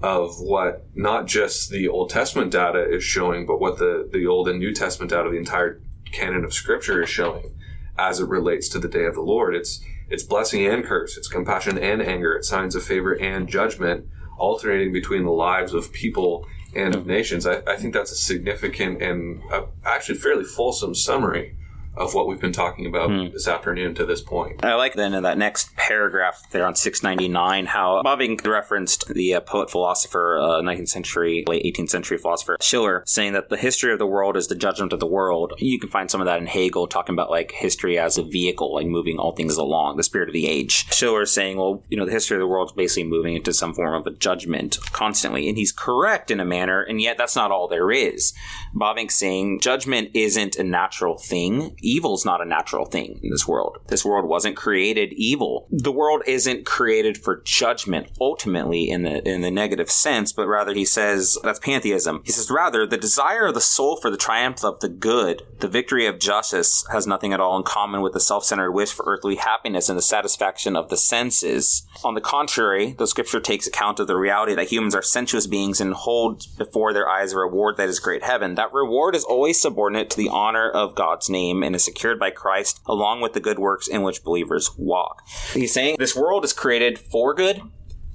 of 0.00 0.38
what 0.38 0.86
not 0.94 1.26
just 1.26 1.70
the 1.70 1.88
Old 1.88 2.08
Testament 2.08 2.52
data 2.52 2.88
is 2.88 3.02
showing, 3.02 3.44
but 3.44 3.60
what 3.60 3.78
the, 3.78 4.08
the 4.12 4.26
Old 4.26 4.48
and 4.48 4.60
New 4.60 4.72
Testament 4.72 5.10
data, 5.10 5.28
the 5.28 5.36
entire 5.36 5.82
canon 6.12 6.44
of 6.44 6.54
Scripture 6.54 7.02
is 7.02 7.10
showing 7.10 7.56
as 7.98 8.20
it 8.20 8.28
relates 8.28 8.68
to 8.68 8.78
the 8.78 8.88
day 8.88 9.04
of 9.04 9.14
the 9.14 9.20
Lord. 9.20 9.56
It's 9.56 9.82
it's 10.10 10.22
blessing 10.22 10.64
and 10.64 10.84
curse, 10.84 11.18
it's 11.18 11.28
compassion 11.28 11.76
and 11.76 12.00
anger, 12.00 12.34
it's 12.34 12.48
signs 12.48 12.74
of 12.74 12.82
favor 12.82 13.12
and 13.12 13.46
judgment, 13.46 14.06
alternating 14.38 14.92
between 14.92 15.24
the 15.24 15.30
lives 15.30 15.74
of 15.74 15.92
people 15.92 16.46
and 16.74 16.94
of 16.94 17.06
nations. 17.06 17.46
I, 17.46 17.62
I 17.66 17.76
think 17.76 17.94
that's 17.94 18.12
a 18.12 18.16
significant 18.16 19.02
and 19.02 19.42
uh, 19.52 19.66
actually 19.84 20.18
fairly 20.18 20.44
fulsome 20.44 20.94
summary 20.94 21.57
of 21.98 22.14
what 22.14 22.26
we've 22.26 22.40
been 22.40 22.52
talking 22.52 22.86
about 22.86 23.32
this 23.32 23.48
afternoon 23.48 23.94
to 23.96 24.06
this 24.06 24.20
point. 24.20 24.64
I 24.64 24.74
like 24.74 24.94
then 24.94 25.14
in 25.14 25.22
that 25.24 25.38
next 25.38 25.74
paragraph 25.76 26.42
there 26.50 26.66
on 26.66 26.74
699 26.74 27.66
how 27.66 28.02
Bavinck 28.02 28.46
referenced 28.46 29.08
the 29.08 29.34
uh, 29.34 29.40
poet 29.40 29.70
philosopher, 29.70 30.38
uh, 30.38 30.62
19th 30.62 30.88
century, 30.88 31.44
late 31.46 31.64
18th 31.64 31.90
century 31.90 32.18
philosopher 32.18 32.56
Schiller, 32.60 33.02
saying 33.06 33.32
that 33.32 33.48
the 33.48 33.56
history 33.56 33.92
of 33.92 33.98
the 33.98 34.06
world 34.06 34.36
is 34.36 34.48
the 34.48 34.54
judgment 34.54 34.92
of 34.92 35.00
the 35.00 35.06
world. 35.06 35.54
You 35.58 35.78
can 35.78 35.90
find 35.90 36.10
some 36.10 36.20
of 36.20 36.26
that 36.26 36.38
in 36.38 36.46
Hegel 36.46 36.86
talking 36.86 37.14
about 37.14 37.30
like 37.30 37.52
history 37.52 37.98
as 37.98 38.18
a 38.18 38.22
vehicle, 38.22 38.74
like 38.74 38.86
moving 38.86 39.18
all 39.18 39.32
things 39.32 39.56
along, 39.56 39.96
the 39.96 40.02
spirit 40.02 40.28
of 40.28 40.32
the 40.32 40.48
age. 40.48 40.86
Schiller 40.92 41.22
is 41.22 41.32
saying, 41.32 41.56
well, 41.56 41.82
you 41.88 41.96
know, 41.96 42.06
the 42.06 42.12
history 42.12 42.36
of 42.36 42.40
the 42.40 42.46
world 42.46 42.70
is 42.70 42.74
basically 42.76 43.04
moving 43.04 43.34
into 43.34 43.52
some 43.52 43.74
form 43.74 43.94
of 43.94 44.06
a 44.06 44.16
judgment 44.16 44.78
constantly. 44.92 45.48
And 45.48 45.56
he's 45.56 45.72
correct 45.72 46.30
in 46.30 46.40
a 46.40 46.44
manner, 46.44 46.82
and 46.82 47.00
yet 47.00 47.18
that's 47.18 47.36
not 47.36 47.50
all 47.50 47.68
there 47.68 47.90
is. 47.90 48.32
Bavinck's 48.74 49.16
saying 49.16 49.60
judgment 49.60 50.10
isn't 50.14 50.56
a 50.56 50.62
natural 50.62 51.18
thing 51.18 51.76
evil's 51.94 52.24
not 52.24 52.40
a 52.40 52.44
natural 52.44 52.86
thing 52.86 53.20
in 53.22 53.30
this 53.30 53.46
world. 53.46 53.78
This 53.88 54.04
world 54.04 54.28
wasn't 54.28 54.56
created 54.56 55.12
evil. 55.14 55.66
The 55.70 55.92
world 55.92 56.22
isn't 56.26 56.66
created 56.66 57.18
for 57.18 57.42
judgment 57.44 58.08
ultimately 58.20 58.90
in 58.90 59.02
the 59.02 59.26
in 59.28 59.40
the 59.40 59.50
negative 59.50 59.90
sense, 59.90 60.32
but 60.32 60.46
rather 60.46 60.74
he 60.74 60.84
says 60.84 61.38
that's 61.42 61.58
pantheism. 61.58 62.22
He 62.24 62.32
says 62.32 62.50
rather 62.50 62.86
the 62.86 62.96
desire 62.96 63.46
of 63.46 63.54
the 63.54 63.60
soul 63.60 63.96
for 63.96 64.10
the 64.10 64.16
triumph 64.16 64.64
of 64.64 64.80
the 64.80 64.88
good, 64.88 65.42
the 65.60 65.68
victory 65.68 66.06
of 66.06 66.18
justice 66.18 66.84
has 66.92 67.06
nothing 67.06 67.32
at 67.32 67.40
all 67.40 67.56
in 67.56 67.62
common 67.62 68.00
with 68.00 68.12
the 68.12 68.20
self-centered 68.20 68.72
wish 68.72 68.92
for 68.92 69.04
earthly 69.06 69.36
happiness 69.36 69.88
and 69.88 69.98
the 69.98 70.02
satisfaction 70.02 70.76
of 70.76 70.88
the 70.88 70.96
senses. 70.96 71.86
On 72.04 72.14
the 72.14 72.20
contrary, 72.20 72.92
the 72.92 73.06
scripture 73.06 73.40
takes 73.40 73.66
account 73.66 74.00
of 74.00 74.06
the 74.06 74.16
reality 74.16 74.54
that 74.54 74.70
humans 74.70 74.94
are 74.94 75.02
sensuous 75.02 75.46
beings 75.46 75.80
and 75.80 75.94
hold 75.94 76.46
before 76.56 76.92
their 76.92 77.08
eyes 77.08 77.32
a 77.32 77.38
reward 77.38 77.76
that 77.76 77.88
is 77.88 78.00
great 78.00 78.22
heaven. 78.22 78.54
That 78.54 78.72
reward 78.72 79.14
is 79.14 79.24
always 79.24 79.60
subordinate 79.60 80.10
to 80.10 80.16
the 80.16 80.28
honor 80.28 80.68
of 80.68 80.94
God's 80.94 81.28
name 81.28 81.62
and 81.68 81.76
is 81.76 81.84
secured 81.84 82.18
by 82.18 82.30
Christ 82.30 82.80
along 82.86 83.20
with 83.20 83.34
the 83.34 83.40
good 83.40 83.58
works 83.58 83.86
in 83.86 84.02
which 84.02 84.24
believers 84.24 84.70
walk. 84.78 85.22
He's 85.52 85.74
saying 85.74 85.96
this 85.98 86.16
world 86.16 86.44
is 86.46 86.54
created 86.54 86.98
for 86.98 87.34
good. 87.34 87.60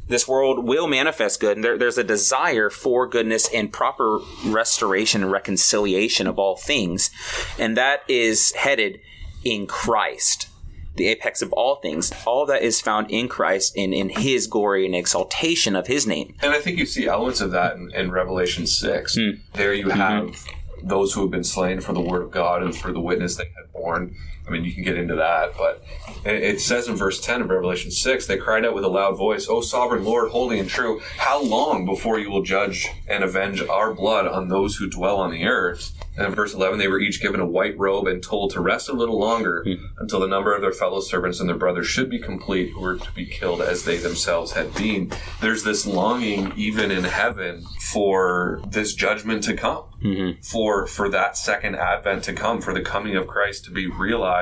This 0.08 0.28
world 0.28 0.66
will 0.66 0.88
manifest 0.88 1.40
good, 1.40 1.56
and 1.56 1.64
there, 1.64 1.78
there's 1.78 2.00
a 2.00 2.04
desire 2.04 2.70
for 2.72 3.08
goodness 3.08 3.48
and 3.54 3.72
proper 3.72 4.20
restoration 4.46 5.22
and 5.22 5.32
reconciliation 5.32 6.28
of 6.28 6.38
all 6.40 6.58
things, 6.58 7.10
and 7.58 7.78
that 7.78 8.02
is 8.10 8.52
headed 8.54 9.00
in 9.46 9.68
Christ 9.68 10.50
the 10.96 11.08
apex 11.08 11.42
of 11.42 11.52
all 11.54 11.78
things. 11.78 12.12
All 12.26 12.46
that 12.46 12.62
is 12.62 12.80
found 12.80 13.10
in 13.10 13.28
Christ 13.28 13.76
and 13.76 13.94
in 13.94 14.10
His 14.10 14.46
glory 14.46 14.86
and 14.86 14.94
exaltation 14.94 15.76
of 15.76 15.88
His 15.88 16.06
name. 16.06 16.36
And 16.42 16.54
I 16.54 16.60
think 16.60 16.78
you 16.78 16.86
see 16.86 17.08
elements 17.08 17.42
of 17.42 17.50
that 17.52 17.76
in, 17.76 17.92
in 17.96 18.12
Revelation 18.12 18.68
6. 18.68 19.16
Hmm. 19.16 19.30
There 19.54 19.74
you 19.74 19.86
mm-hmm. 19.86 20.00
have 20.00 20.46
those 20.84 21.14
who 21.14 21.22
have 21.22 21.32
been 21.32 21.44
slain 21.44 21.82
for 21.82 21.94
the 21.94 22.02
word 22.02 22.22
of 22.22 22.32
God 22.32 22.62
and 22.62 22.76
for 22.76 22.92
the 22.92 23.00
witness 23.00 23.36
they 23.36 23.52
had 23.56 23.72
borne. 23.72 24.16
I 24.46 24.52
mean, 24.52 24.66
you 24.66 24.74
can 24.74 24.84
get 24.84 24.98
into 24.98 25.16
that, 25.16 25.54
but 25.58 25.84
it 26.26 26.60
says 26.60 26.88
in 26.88 26.96
verse 26.96 27.22
10 27.22 27.42
of 27.42 27.50
Revelation 27.50 27.92
6 27.92 28.28
they 28.28 28.38
cried 28.38 28.66
out 28.66 28.76
with 28.76 28.84
a 28.84 28.90
loud 28.90 29.18
voice, 29.18 29.48
O 29.48 29.62
sovereign 29.62 30.04
Lord, 30.04 30.32
holy 30.32 30.60
and 30.60 30.70
true, 30.70 31.02
how 31.18 31.42
long 31.42 31.86
before 31.86 32.20
you 32.20 32.30
will 32.30 32.44
judge 32.44 32.88
and 33.08 33.24
avenge 33.24 33.62
our 33.62 33.94
blood 33.94 34.28
on 34.28 34.50
those 34.50 34.76
who 34.76 34.90
dwell 34.90 35.18
on 35.18 35.32
the 35.32 35.46
earth? 35.46 35.94
And 36.16 36.28
in 36.28 36.36
verse 36.36 36.54
11, 36.54 36.78
they 36.78 36.88
were 36.88 37.00
each 37.00 37.22
given 37.22 37.40
a 37.40 37.46
white 37.46 37.78
robe 37.78 38.06
and 38.06 38.22
told 38.22 38.52
to 38.52 38.62
rest 38.62 38.88
a 38.88 38.94
little 38.94 39.18
longer 39.18 39.64
hmm. 39.64 39.86
until 39.98 40.20
the 40.20 40.28
number 40.28 40.54
of 40.56 40.62
their 40.62 40.72
fellow 40.72 41.00
servants 41.00 41.40
and 41.40 41.50
their 41.50 41.58
brothers 41.58 41.88
should 41.88 42.10
be 42.10 42.20
complete, 42.20 42.72
who 42.72 42.82
were 42.82 42.98
to 42.98 43.12
be 43.14 43.26
killed 43.26 43.62
as 43.62 43.84
they 43.84 43.98
themselves 43.98 44.52
had 44.52 44.74
been. 44.76 45.12
There's 45.42 45.64
this 45.64 45.88
longing, 45.88 46.54
even 46.56 46.92
in 46.92 47.04
heaven, 47.04 47.66
for 47.92 48.62
this 48.68 48.94
judgment 48.94 49.44
to 49.46 49.56
come, 49.56 49.86
mm-hmm. 50.04 50.42
for 50.42 50.86
for 50.86 51.10
that 51.10 51.36
second 51.36 51.76
advent 51.76 52.24
to 52.26 52.34
come, 52.34 52.62
for 52.62 52.74
the 52.74 52.82
coming 52.82 53.16
of 53.16 53.26
Christ 53.26 53.66
to 53.66 53.72
be 53.72 53.88
realized, 53.88 54.33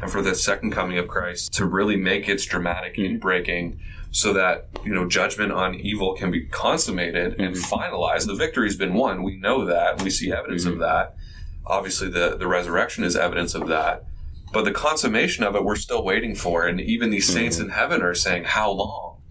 and 0.00 0.10
for 0.10 0.22
the 0.22 0.34
second 0.34 0.72
coming 0.72 0.98
of 0.98 1.08
Christ 1.08 1.52
to 1.54 1.64
really 1.66 1.96
make 1.96 2.28
its 2.28 2.44
dramatic 2.44 2.98
breaking, 3.20 3.78
so 4.10 4.32
that 4.32 4.68
you 4.84 4.94
know 4.94 5.08
judgment 5.08 5.52
on 5.52 5.74
evil 5.74 6.14
can 6.14 6.30
be 6.30 6.46
consummated 6.46 7.40
and 7.40 7.54
mm-hmm. 7.54 7.74
finalized. 7.74 8.26
The 8.26 8.34
victory's 8.34 8.76
been 8.76 8.94
won. 8.94 9.22
We 9.22 9.36
know 9.36 9.64
that. 9.64 10.02
We 10.02 10.10
see 10.10 10.32
evidence 10.32 10.64
of 10.64 10.74
mm-hmm. 10.74 10.82
that. 10.82 11.16
Obviously, 11.66 12.08
the 12.08 12.36
the 12.36 12.46
resurrection 12.46 13.04
is 13.04 13.16
evidence 13.16 13.54
of 13.54 13.68
that. 13.68 14.04
But 14.52 14.64
the 14.64 14.72
consummation 14.72 15.42
of 15.42 15.56
it, 15.56 15.64
we're 15.64 15.74
still 15.74 16.04
waiting 16.04 16.36
for. 16.36 16.64
And 16.64 16.80
even 16.80 17.10
these 17.10 17.26
mm-hmm. 17.26 17.38
saints 17.38 17.58
in 17.58 17.70
heaven 17.70 18.02
are 18.02 18.14
saying, 18.14 18.44
"How 18.44 18.70
long?" 18.70 19.22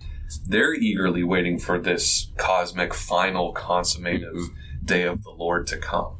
They're 0.48 0.74
eagerly 0.74 1.24
waiting 1.24 1.60
for 1.60 1.80
this 1.80 2.32
cosmic, 2.38 2.94
final, 2.94 3.54
consummative 3.54 4.50
day 4.86 5.04
of 5.04 5.24
the 5.24 5.32
Lord 5.32 5.68
to 5.68 5.78
come. 5.78 6.18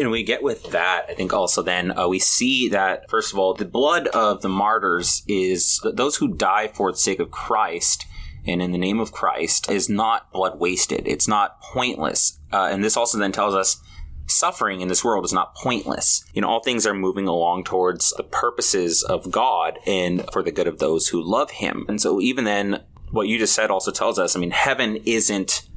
And 0.00 0.10
we 0.10 0.22
get 0.22 0.42
with 0.42 0.70
that, 0.72 1.06
I 1.08 1.14
think 1.14 1.32
also 1.32 1.62
then 1.62 1.96
uh, 1.96 2.08
we 2.08 2.18
see 2.18 2.68
that, 2.68 3.08
first 3.08 3.32
of 3.32 3.38
all, 3.38 3.54
the 3.54 3.64
blood 3.64 4.08
of 4.08 4.42
the 4.42 4.48
martyrs 4.48 5.22
is 5.26 5.80
those 5.84 6.16
who 6.16 6.28
die 6.28 6.68
for 6.68 6.92
the 6.92 6.98
sake 6.98 7.18
of 7.20 7.30
Christ 7.30 8.06
and 8.46 8.62
in 8.62 8.72
the 8.72 8.78
name 8.78 9.00
of 9.00 9.12
Christ 9.12 9.70
is 9.70 9.88
not 9.88 10.32
blood 10.32 10.58
wasted. 10.60 11.08
It's 11.08 11.26
not 11.26 11.60
pointless. 11.60 12.38
Uh, 12.52 12.68
and 12.70 12.84
this 12.84 12.96
also 12.96 13.18
then 13.18 13.32
tells 13.32 13.54
us 13.54 13.82
suffering 14.26 14.80
in 14.80 14.88
this 14.88 15.04
world 15.04 15.24
is 15.24 15.32
not 15.32 15.54
pointless. 15.54 16.24
You 16.32 16.42
know, 16.42 16.48
all 16.48 16.62
things 16.62 16.86
are 16.86 16.94
moving 16.94 17.26
along 17.26 17.64
towards 17.64 18.12
the 18.16 18.22
purposes 18.22 19.02
of 19.02 19.30
God 19.30 19.78
and 19.86 20.28
for 20.32 20.42
the 20.42 20.52
good 20.52 20.66
of 20.66 20.78
those 20.78 21.08
who 21.08 21.22
love 21.22 21.52
Him. 21.52 21.86
And 21.88 22.00
so, 22.00 22.20
even 22.20 22.44
then, 22.44 22.84
what 23.10 23.28
you 23.28 23.38
just 23.38 23.54
said 23.54 23.70
also 23.70 23.90
tells 23.90 24.18
us 24.18 24.36
I 24.36 24.40
mean, 24.40 24.50
heaven 24.50 24.96
isn't 25.04 25.68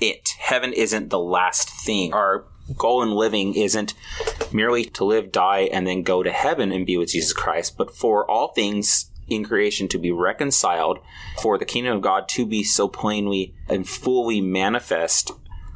it. 0.00 0.27
Heaven 0.48 0.72
isn't 0.72 1.10
the 1.10 1.18
last 1.18 1.68
thing. 1.68 2.14
Our 2.14 2.46
goal 2.74 3.02
in 3.02 3.10
living 3.10 3.52
isn't 3.54 3.92
merely 4.50 4.82
to 4.82 5.04
live, 5.04 5.30
die, 5.30 5.68
and 5.70 5.86
then 5.86 6.02
go 6.02 6.22
to 6.22 6.32
heaven 6.32 6.72
and 6.72 6.86
be 6.86 6.96
with 6.96 7.10
Jesus 7.10 7.34
Christ, 7.34 7.76
but 7.76 7.94
for 7.94 8.28
all 8.30 8.54
things 8.54 9.10
in 9.28 9.44
creation 9.44 9.88
to 9.88 9.98
be 9.98 10.10
reconciled, 10.10 11.00
for 11.42 11.58
the 11.58 11.66
kingdom 11.66 11.96
of 11.96 12.00
God 12.00 12.30
to 12.30 12.46
be 12.46 12.64
so 12.64 12.88
plainly 12.88 13.54
and 13.68 13.86
fully 13.86 14.40
manifest 14.40 15.32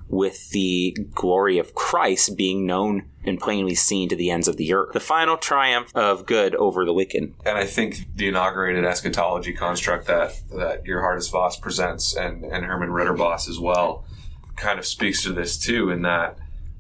with 0.08 0.48
the 0.52 0.96
glory 1.12 1.58
of 1.58 1.74
Christ 1.74 2.35
being 2.35 2.64
known 2.64 3.11
and 3.24 3.38
plainly 3.38 3.74
seen 3.74 4.08
to 4.08 4.16
the 4.16 4.30
ends 4.30 4.48
of 4.48 4.56
the 4.56 4.72
earth. 4.72 4.94
The 4.94 5.00
final 5.00 5.37
triumph 5.37 5.94
of 5.94 6.24
good 6.24 6.54
over 6.54 6.87
the 6.87 6.94
wicked. 6.94 7.35
And 7.44 7.58
I 7.58 7.66
think 7.66 8.16
the 8.16 8.28
inaugurated 8.28 8.87
eschatology 8.87 9.52
construct 9.52 10.06
that 10.06 10.40
that 10.50 10.85
Geerhardus 10.87 11.30
Vos 11.30 11.58
presents 11.58 12.16
and, 12.16 12.42
and 12.42 12.64
Herman 12.64 12.88
Ridderbos 12.88 13.50
as 13.50 13.61
well 13.61 14.06
kind 14.56 14.78
of 14.78 14.86
speaks 14.86 15.22
to 15.24 15.32
this 15.32 15.58
too, 15.58 15.90
in 15.90 16.02
that 16.02 16.38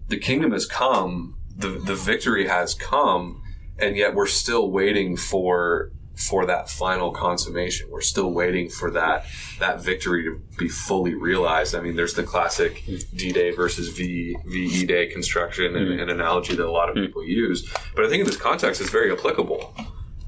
the 0.08 0.18
kingdom 0.18 0.52
has 0.52 0.66
come, 0.66 1.36
the 1.56 1.68
the 1.68 1.94
victory 1.94 2.48
has 2.48 2.74
come, 2.74 3.42
and 3.78 3.96
yet 3.96 4.14
we're 4.14 4.26
still 4.26 4.70
waiting 4.70 5.16
for 5.16 5.90
for 6.14 6.46
that 6.46 6.68
final 6.68 7.10
consummation. 7.10 7.88
We're 7.90 8.02
still 8.02 8.32
waiting 8.32 8.68
for 8.68 8.90
that 8.92 9.24
that 9.58 9.80
victory 9.80 10.24
to 10.24 10.40
be 10.58 10.68
fully 10.68 11.14
realized. 11.14 11.74
I 11.74 11.80
mean, 11.80 11.96
there's 11.96 12.14
the 12.14 12.22
classic 12.22 12.84
D-Day 13.14 13.52
versus 13.52 13.88
v, 13.88 14.36
VE 14.44 14.86
Day 14.86 15.06
construction 15.06 15.76
and, 15.76 15.88
mm-hmm. 15.88 16.00
and 16.00 16.10
analogy 16.10 16.54
that 16.54 16.66
a 16.66 16.70
lot 16.70 16.88
of 16.88 16.94
mm-hmm. 16.94 17.06
people 17.06 17.24
use, 17.24 17.68
but 17.94 18.04
I 18.04 18.08
think 18.08 18.20
in 18.20 18.26
this 18.26 18.36
context, 18.36 18.80
it's 18.80 18.90
very 18.90 19.12
applicable. 19.12 19.74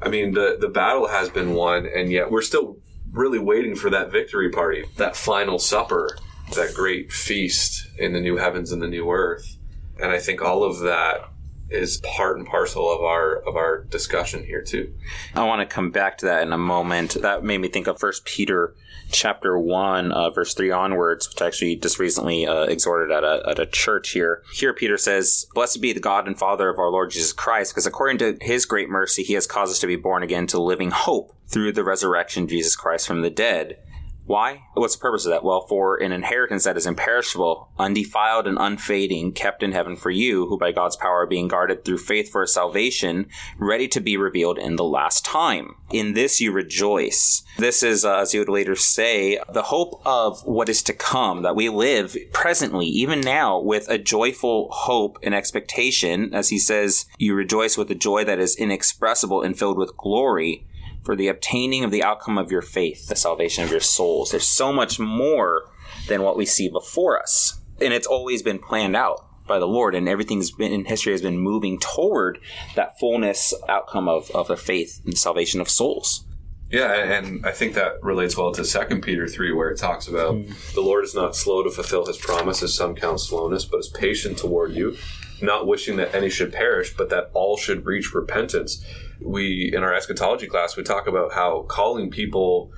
I 0.02 0.08
mean, 0.08 0.32
the 0.32 0.56
the 0.60 0.68
battle 0.68 1.06
has 1.08 1.28
been 1.28 1.54
won, 1.54 1.86
and 1.86 2.10
yet 2.10 2.30
we're 2.30 2.42
still 2.42 2.78
really 3.12 3.38
waiting 3.38 3.76
for 3.76 3.90
that 3.90 4.10
victory 4.10 4.50
party, 4.50 4.84
that 4.96 5.16
final 5.16 5.58
supper, 5.58 6.18
that 6.56 6.74
great 6.74 7.12
feast 7.12 7.88
in 7.98 8.12
the 8.12 8.20
new 8.20 8.36
heavens 8.36 8.72
and 8.72 8.82
the 8.82 8.88
new 8.88 9.10
earth. 9.10 9.56
And 10.00 10.10
I 10.10 10.18
think 10.18 10.42
all 10.42 10.64
of 10.64 10.80
that 10.80 11.30
is 11.70 11.98
part 11.98 12.36
and 12.36 12.46
parcel 12.46 12.90
of 12.90 13.00
our 13.02 13.36
of 13.36 13.56
our 13.56 13.84
discussion 13.84 14.44
here 14.44 14.62
too. 14.62 14.92
I 15.34 15.44
want 15.44 15.68
to 15.68 15.74
come 15.74 15.90
back 15.90 16.18
to 16.18 16.26
that 16.26 16.42
in 16.42 16.52
a 16.52 16.58
moment. 16.58 17.14
That 17.22 17.42
made 17.42 17.58
me 17.58 17.68
think 17.68 17.86
of 17.86 17.98
First 17.98 18.24
Peter 18.24 18.74
chapter 19.10 19.58
1 19.58 20.12
uh, 20.12 20.30
verse 20.30 20.54
3 20.54 20.70
onwards 20.70 21.28
which 21.28 21.40
I 21.40 21.46
actually 21.46 21.76
just 21.76 21.98
recently 21.98 22.46
uh, 22.46 22.64
exhorted 22.64 23.10
at 23.10 23.22
a, 23.22 23.42
at 23.48 23.58
a 23.58 23.66
church 23.66 24.10
here 24.10 24.42
here 24.52 24.72
peter 24.72 24.96
says 24.96 25.46
blessed 25.54 25.80
be 25.80 25.92
the 25.92 26.00
god 26.00 26.26
and 26.26 26.38
father 26.38 26.68
of 26.68 26.78
our 26.78 26.90
lord 26.90 27.10
jesus 27.10 27.32
christ 27.32 27.72
because 27.72 27.86
according 27.86 28.18
to 28.18 28.36
his 28.40 28.64
great 28.64 28.88
mercy 28.88 29.22
he 29.22 29.34
has 29.34 29.46
caused 29.46 29.70
us 29.70 29.78
to 29.78 29.86
be 29.86 29.96
born 29.96 30.22
again 30.22 30.46
to 30.46 30.60
living 30.60 30.90
hope 30.90 31.36
through 31.46 31.72
the 31.72 31.84
resurrection 31.84 32.44
of 32.44 32.48
jesus 32.48 32.74
christ 32.74 33.06
from 33.06 33.22
the 33.22 33.30
dead 33.30 33.78
why? 34.26 34.64
What's 34.72 34.96
the 34.96 35.02
purpose 35.02 35.26
of 35.26 35.32
that? 35.32 35.44
Well, 35.44 35.66
for 35.66 35.96
an 35.96 36.10
inheritance 36.10 36.64
that 36.64 36.78
is 36.78 36.86
imperishable, 36.86 37.68
undefiled, 37.78 38.46
and 38.46 38.56
unfading, 38.58 39.32
kept 39.32 39.62
in 39.62 39.72
heaven 39.72 39.96
for 39.96 40.10
you, 40.10 40.46
who 40.46 40.58
by 40.58 40.72
God's 40.72 40.96
power 40.96 41.22
are 41.22 41.26
being 41.26 41.46
guarded 41.46 41.84
through 41.84 41.98
faith 41.98 42.30
for 42.30 42.46
salvation, 42.46 43.26
ready 43.58 43.86
to 43.88 44.00
be 44.00 44.16
revealed 44.16 44.58
in 44.58 44.76
the 44.76 44.84
last 44.84 45.26
time. 45.26 45.74
In 45.90 46.14
this 46.14 46.40
you 46.40 46.52
rejoice. 46.52 47.42
This 47.58 47.82
is, 47.82 48.04
uh, 48.04 48.20
as 48.20 48.32
he 48.32 48.38
would 48.38 48.48
later 48.48 48.74
say, 48.76 49.38
the 49.52 49.64
hope 49.64 50.00
of 50.06 50.42
what 50.46 50.70
is 50.70 50.82
to 50.84 50.94
come, 50.94 51.42
that 51.42 51.56
we 51.56 51.68
live 51.68 52.16
presently, 52.32 52.86
even 52.86 53.20
now, 53.20 53.58
with 53.58 53.88
a 53.90 53.98
joyful 53.98 54.68
hope 54.70 55.18
and 55.22 55.34
expectation. 55.34 56.32
As 56.32 56.48
he 56.48 56.58
says, 56.58 57.04
you 57.18 57.34
rejoice 57.34 57.76
with 57.76 57.90
a 57.90 57.94
joy 57.94 58.24
that 58.24 58.38
is 58.38 58.56
inexpressible 58.56 59.42
and 59.42 59.58
filled 59.58 59.76
with 59.76 59.98
glory 59.98 60.66
for 61.04 61.14
the 61.14 61.28
obtaining 61.28 61.84
of 61.84 61.90
the 61.90 62.02
outcome 62.02 62.38
of 62.38 62.50
your 62.50 62.62
faith, 62.62 63.08
the 63.08 63.16
salvation 63.16 63.64
of 63.64 63.70
your 63.70 63.80
souls. 63.80 64.30
There's 64.30 64.46
so 64.46 64.72
much 64.72 64.98
more 64.98 65.70
than 66.08 66.22
what 66.22 66.36
we 66.36 66.46
see 66.46 66.68
before 66.68 67.20
us. 67.20 67.60
And 67.80 67.92
it's 67.92 68.06
always 68.06 68.42
been 68.42 68.58
planned 68.58 68.96
out 68.96 69.26
by 69.46 69.58
the 69.58 69.66
Lord, 69.66 69.94
and 69.94 70.08
everything's 70.08 70.50
been 70.50 70.72
in 70.72 70.86
history 70.86 71.12
has 71.12 71.22
been 71.22 71.38
moving 71.38 71.78
toward 71.78 72.38
that 72.76 72.98
fullness 72.98 73.52
outcome 73.68 74.08
of, 74.08 74.30
of 74.30 74.48
the 74.48 74.56
faith 74.56 75.02
and 75.04 75.16
salvation 75.16 75.60
of 75.60 75.68
souls. 75.68 76.24
Yeah, 76.70 76.94
and 76.94 77.44
I 77.44 77.52
think 77.52 77.74
that 77.74 78.02
relates 78.02 78.36
well 78.36 78.52
to 78.52 78.64
Second 78.64 79.02
Peter 79.02 79.28
three, 79.28 79.52
where 79.52 79.68
it 79.68 79.78
talks 79.78 80.08
about 80.08 80.34
hmm. 80.34 80.52
the 80.74 80.80
Lord 80.80 81.04
is 81.04 81.14
not 81.14 81.36
slow 81.36 81.62
to 81.62 81.70
fulfill 81.70 82.06
His 82.06 82.16
promise, 82.16 82.62
as 82.62 82.74
some 82.74 82.94
count 82.94 83.20
slowness, 83.20 83.64
but 83.64 83.78
is 83.78 83.88
patient 83.88 84.38
toward 84.38 84.72
you, 84.72 84.96
not 85.42 85.66
wishing 85.66 85.96
that 85.96 86.14
any 86.14 86.30
should 86.30 86.52
perish, 86.52 86.96
but 86.96 87.10
that 87.10 87.30
all 87.34 87.56
should 87.56 87.84
reach 87.84 88.14
repentance. 88.14 88.84
We 89.20 89.70
in 89.74 89.82
our 89.82 89.94
eschatology 89.94 90.46
class 90.46 90.76
we 90.76 90.82
talk 90.82 91.06
about 91.06 91.32
how 91.32 91.62
calling 91.62 92.10
people 92.10 92.72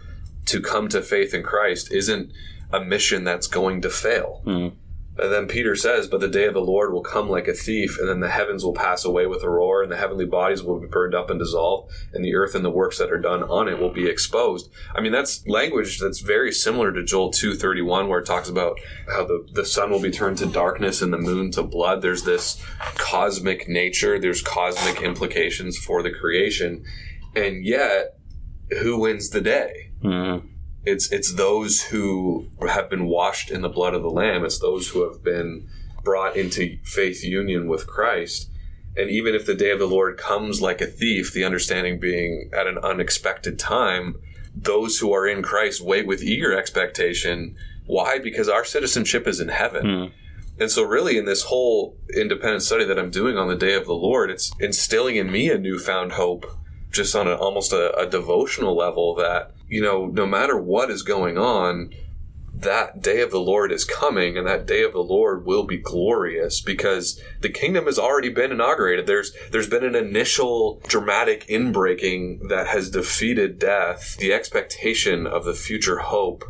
to 0.46 0.60
come 0.60 0.88
to 0.88 1.02
faith 1.02 1.34
in 1.34 1.42
Christ 1.42 1.92
isn't 1.92 2.32
a 2.72 2.80
mission 2.80 3.24
that's 3.24 3.46
going 3.46 3.82
to 3.82 3.90
fail. 3.90 4.40
Hmm. 4.44 4.68
And 5.18 5.32
then 5.32 5.48
Peter 5.48 5.74
says, 5.74 6.08
But 6.08 6.20
the 6.20 6.28
day 6.28 6.46
of 6.46 6.54
the 6.54 6.60
Lord 6.60 6.92
will 6.92 7.02
come 7.02 7.28
like 7.28 7.48
a 7.48 7.54
thief, 7.54 7.98
and 7.98 8.08
then 8.08 8.20
the 8.20 8.28
heavens 8.28 8.64
will 8.64 8.74
pass 8.74 9.04
away 9.04 9.26
with 9.26 9.42
a 9.42 9.48
roar, 9.48 9.82
and 9.82 9.90
the 9.90 9.96
heavenly 9.96 10.26
bodies 10.26 10.62
will 10.62 10.78
be 10.78 10.86
burned 10.86 11.14
up 11.14 11.30
and 11.30 11.38
dissolved, 11.38 11.92
and 12.12 12.24
the 12.24 12.34
earth 12.34 12.54
and 12.54 12.64
the 12.64 12.70
works 12.70 12.98
that 12.98 13.10
are 13.10 13.20
done 13.20 13.42
on 13.44 13.68
it 13.68 13.78
will 13.78 13.92
be 13.92 14.08
exposed. 14.08 14.70
I 14.94 15.00
mean, 15.00 15.12
that's 15.12 15.46
language 15.46 15.98
that's 15.98 16.20
very 16.20 16.52
similar 16.52 16.92
to 16.92 17.02
Joel 17.02 17.30
2.31, 17.30 18.08
where 18.08 18.18
it 18.18 18.26
talks 18.26 18.48
about 18.48 18.78
how 19.08 19.24
the, 19.24 19.46
the 19.52 19.64
sun 19.64 19.90
will 19.90 20.02
be 20.02 20.10
turned 20.10 20.38
to 20.38 20.46
darkness 20.46 21.00
and 21.00 21.12
the 21.12 21.18
moon 21.18 21.50
to 21.52 21.62
blood. 21.62 22.02
There's 22.02 22.24
this 22.24 22.62
cosmic 22.96 23.68
nature, 23.68 24.18
there's 24.18 24.42
cosmic 24.42 25.00
implications 25.02 25.78
for 25.78 26.02
the 26.02 26.10
creation. 26.10 26.84
And 27.34 27.64
yet, 27.64 28.18
who 28.82 28.98
wins 28.98 29.30
the 29.30 29.40
day? 29.40 29.92
Mm-hmm. 30.02 30.55
It's 30.86 31.10
it's 31.10 31.34
those 31.34 31.82
who 31.82 32.48
have 32.66 32.88
been 32.88 33.06
washed 33.06 33.50
in 33.50 33.62
the 33.62 33.68
blood 33.68 33.94
of 33.94 34.02
the 34.02 34.10
Lamb. 34.10 34.44
It's 34.44 34.60
those 34.60 34.88
who 34.88 35.02
have 35.10 35.22
been 35.22 35.68
brought 36.04 36.36
into 36.36 36.78
faith 36.84 37.24
union 37.24 37.66
with 37.66 37.86
Christ. 37.86 38.48
And 38.96 39.10
even 39.10 39.34
if 39.34 39.44
the 39.44 39.54
day 39.54 39.70
of 39.70 39.78
the 39.78 39.88
Lord 39.88 40.16
comes 40.16 40.62
like 40.62 40.80
a 40.80 40.86
thief, 40.86 41.32
the 41.32 41.44
understanding 41.44 42.00
being 42.00 42.50
at 42.56 42.66
an 42.66 42.78
unexpected 42.78 43.58
time, 43.58 44.16
those 44.54 44.98
who 44.98 45.12
are 45.12 45.26
in 45.26 45.42
Christ 45.42 45.82
wait 45.82 46.06
with 46.06 46.22
eager 46.22 46.56
expectation. 46.56 47.56
Why? 47.84 48.18
Because 48.18 48.48
our 48.48 48.64
citizenship 48.64 49.26
is 49.26 49.38
in 49.38 49.48
heaven. 49.48 49.84
Hmm. 49.84 50.12
And 50.58 50.70
so, 50.70 50.82
really, 50.82 51.18
in 51.18 51.26
this 51.26 51.42
whole 51.42 51.98
independent 52.16 52.62
study 52.62 52.84
that 52.84 52.98
I'm 52.98 53.10
doing 53.10 53.36
on 53.36 53.48
the 53.48 53.56
day 53.56 53.74
of 53.74 53.84
the 53.84 53.92
Lord, 53.94 54.30
it's 54.30 54.50
instilling 54.58 55.16
in 55.16 55.30
me 55.30 55.50
a 55.50 55.58
newfound 55.58 56.12
hope, 56.12 56.46
just 56.90 57.14
on 57.14 57.28
a, 57.28 57.34
almost 57.34 57.72
a, 57.72 57.94
a 57.98 58.06
devotional 58.06 58.74
level, 58.74 59.14
that, 59.16 59.52
you 59.68 59.82
know, 59.82 60.06
no 60.06 60.26
matter 60.26 60.56
what 60.56 60.90
is 60.90 61.02
going 61.02 61.38
on, 61.38 61.90
that 62.58 63.02
day 63.02 63.20
of 63.20 63.30
the 63.30 63.40
Lord 63.40 63.70
is 63.70 63.84
coming, 63.84 64.38
and 64.38 64.46
that 64.46 64.66
day 64.66 64.82
of 64.82 64.92
the 64.92 65.02
Lord 65.02 65.44
will 65.44 65.64
be 65.64 65.76
glorious 65.76 66.60
because 66.60 67.20
the 67.40 67.50
kingdom 67.50 67.84
has 67.84 67.98
already 67.98 68.30
been 68.30 68.50
inaugurated. 68.50 69.06
There's 69.06 69.32
there's 69.50 69.68
been 69.68 69.84
an 69.84 69.94
initial 69.94 70.80
dramatic 70.86 71.46
inbreaking 71.48 72.48
that 72.48 72.68
has 72.68 72.90
defeated 72.90 73.58
death. 73.58 74.16
The 74.16 74.32
expectation 74.32 75.26
of 75.26 75.44
the 75.44 75.54
future 75.54 75.98
hope 75.98 76.44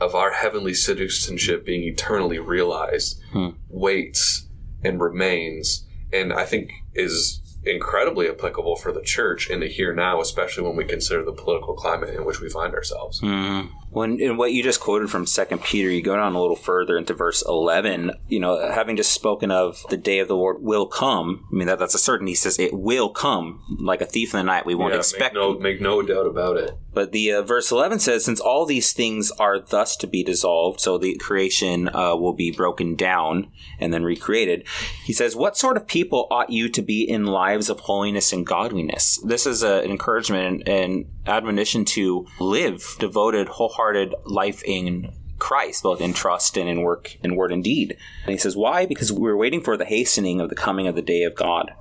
of 0.00 0.14
our 0.14 0.32
heavenly 0.32 0.74
citizenship 0.74 1.66
being 1.66 1.84
eternally 1.84 2.38
realized 2.38 3.20
hmm. 3.32 3.50
waits 3.68 4.48
and 4.82 5.00
remains, 5.00 5.86
and 6.12 6.32
I 6.32 6.44
think 6.44 6.72
is 6.94 7.41
incredibly 7.64 8.28
applicable 8.28 8.76
for 8.76 8.92
the 8.92 9.02
church 9.02 9.48
in 9.48 9.60
the 9.60 9.68
here 9.68 9.94
now, 9.94 10.20
especially 10.20 10.64
when 10.64 10.76
we 10.76 10.84
consider 10.84 11.24
the 11.24 11.32
political 11.32 11.74
climate 11.74 12.10
in 12.14 12.24
which 12.24 12.40
we 12.40 12.48
find 12.48 12.74
ourselves. 12.74 13.20
Mm-hmm. 13.20 13.76
When 13.92 14.18
in 14.18 14.36
what 14.36 14.52
you 14.52 14.62
just 14.62 14.80
quoted 14.80 15.10
from 15.10 15.26
Second 15.26 15.62
Peter, 15.62 15.90
you 15.90 16.02
go 16.02 16.16
down 16.16 16.34
a 16.34 16.40
little 16.40 16.56
further 16.56 16.96
into 16.98 17.14
verse 17.14 17.42
eleven. 17.46 18.12
You 18.28 18.40
know, 18.40 18.70
having 18.72 18.96
just 18.96 19.12
spoken 19.12 19.50
of 19.50 19.84
the 19.90 19.96
day 19.96 20.18
of 20.18 20.28
the 20.28 20.36
Lord 20.36 20.62
will 20.62 20.86
come. 20.86 21.46
I 21.52 21.54
mean, 21.54 21.66
that 21.68 21.78
that's 21.78 21.94
a 21.94 21.98
certainty. 21.98 22.32
He 22.32 22.36
says 22.36 22.58
it 22.58 22.72
will 22.72 23.10
come 23.10 23.62
like 23.80 24.00
a 24.00 24.06
thief 24.06 24.32
in 24.34 24.38
the 24.38 24.44
night. 24.44 24.66
We 24.66 24.74
won't 24.74 24.92
Yeah, 24.94 24.98
expect. 25.00 25.34
make 25.34 25.42
no 25.42 25.58
make 25.58 25.80
no 25.80 26.02
doubt 26.02 26.26
about 26.26 26.56
it. 26.56 26.72
But 26.94 27.12
the 27.12 27.32
uh, 27.32 27.42
verse 27.42 27.72
11 27.72 28.00
says, 28.00 28.22
Since 28.22 28.38
all 28.38 28.66
these 28.66 28.92
things 28.92 29.30
are 29.38 29.58
thus 29.58 29.96
to 29.96 30.06
be 30.06 30.22
dissolved, 30.22 30.78
so 30.78 30.98
the 30.98 31.16
creation 31.16 31.88
uh, 31.88 32.14
will 32.16 32.34
be 32.34 32.50
broken 32.50 32.96
down 32.96 33.50
and 33.78 33.94
then 33.94 34.04
recreated, 34.04 34.66
he 35.02 35.14
says, 35.14 35.34
What 35.34 35.56
sort 35.56 35.78
of 35.78 35.86
people 35.86 36.26
ought 36.30 36.50
you 36.50 36.68
to 36.68 36.82
be 36.82 37.02
in 37.02 37.24
lives 37.24 37.70
of 37.70 37.80
holiness 37.80 38.30
and 38.30 38.46
godliness? 38.46 39.18
This 39.24 39.46
is 39.46 39.62
a, 39.62 39.76
an 39.82 39.90
encouragement 39.90 40.68
and 40.68 41.06
admonition 41.26 41.84
to 41.84 42.26
live 42.40 42.96
devoted, 42.98 43.48
wholehearted 43.48 44.14
life 44.24 44.62
in 44.64 45.12
Christ, 45.38 45.82
both 45.82 46.00
in 46.00 46.14
trust 46.14 46.56
and 46.56 46.68
in 46.68 46.82
work, 46.82 47.16
in 47.22 47.34
word 47.34 47.52
and 47.52 47.64
deed. 47.64 47.96
And 48.24 48.32
he 48.32 48.38
says, 48.38 48.56
Why? 48.56 48.86
Because 48.86 49.12
we're 49.12 49.36
waiting 49.36 49.60
for 49.60 49.76
the 49.76 49.84
hastening 49.84 50.40
of 50.40 50.48
the 50.48 50.54
coming 50.54 50.86
of 50.86 50.94
the 50.94 51.02
day 51.02 51.24
of 51.24 51.34
God. 51.34 51.72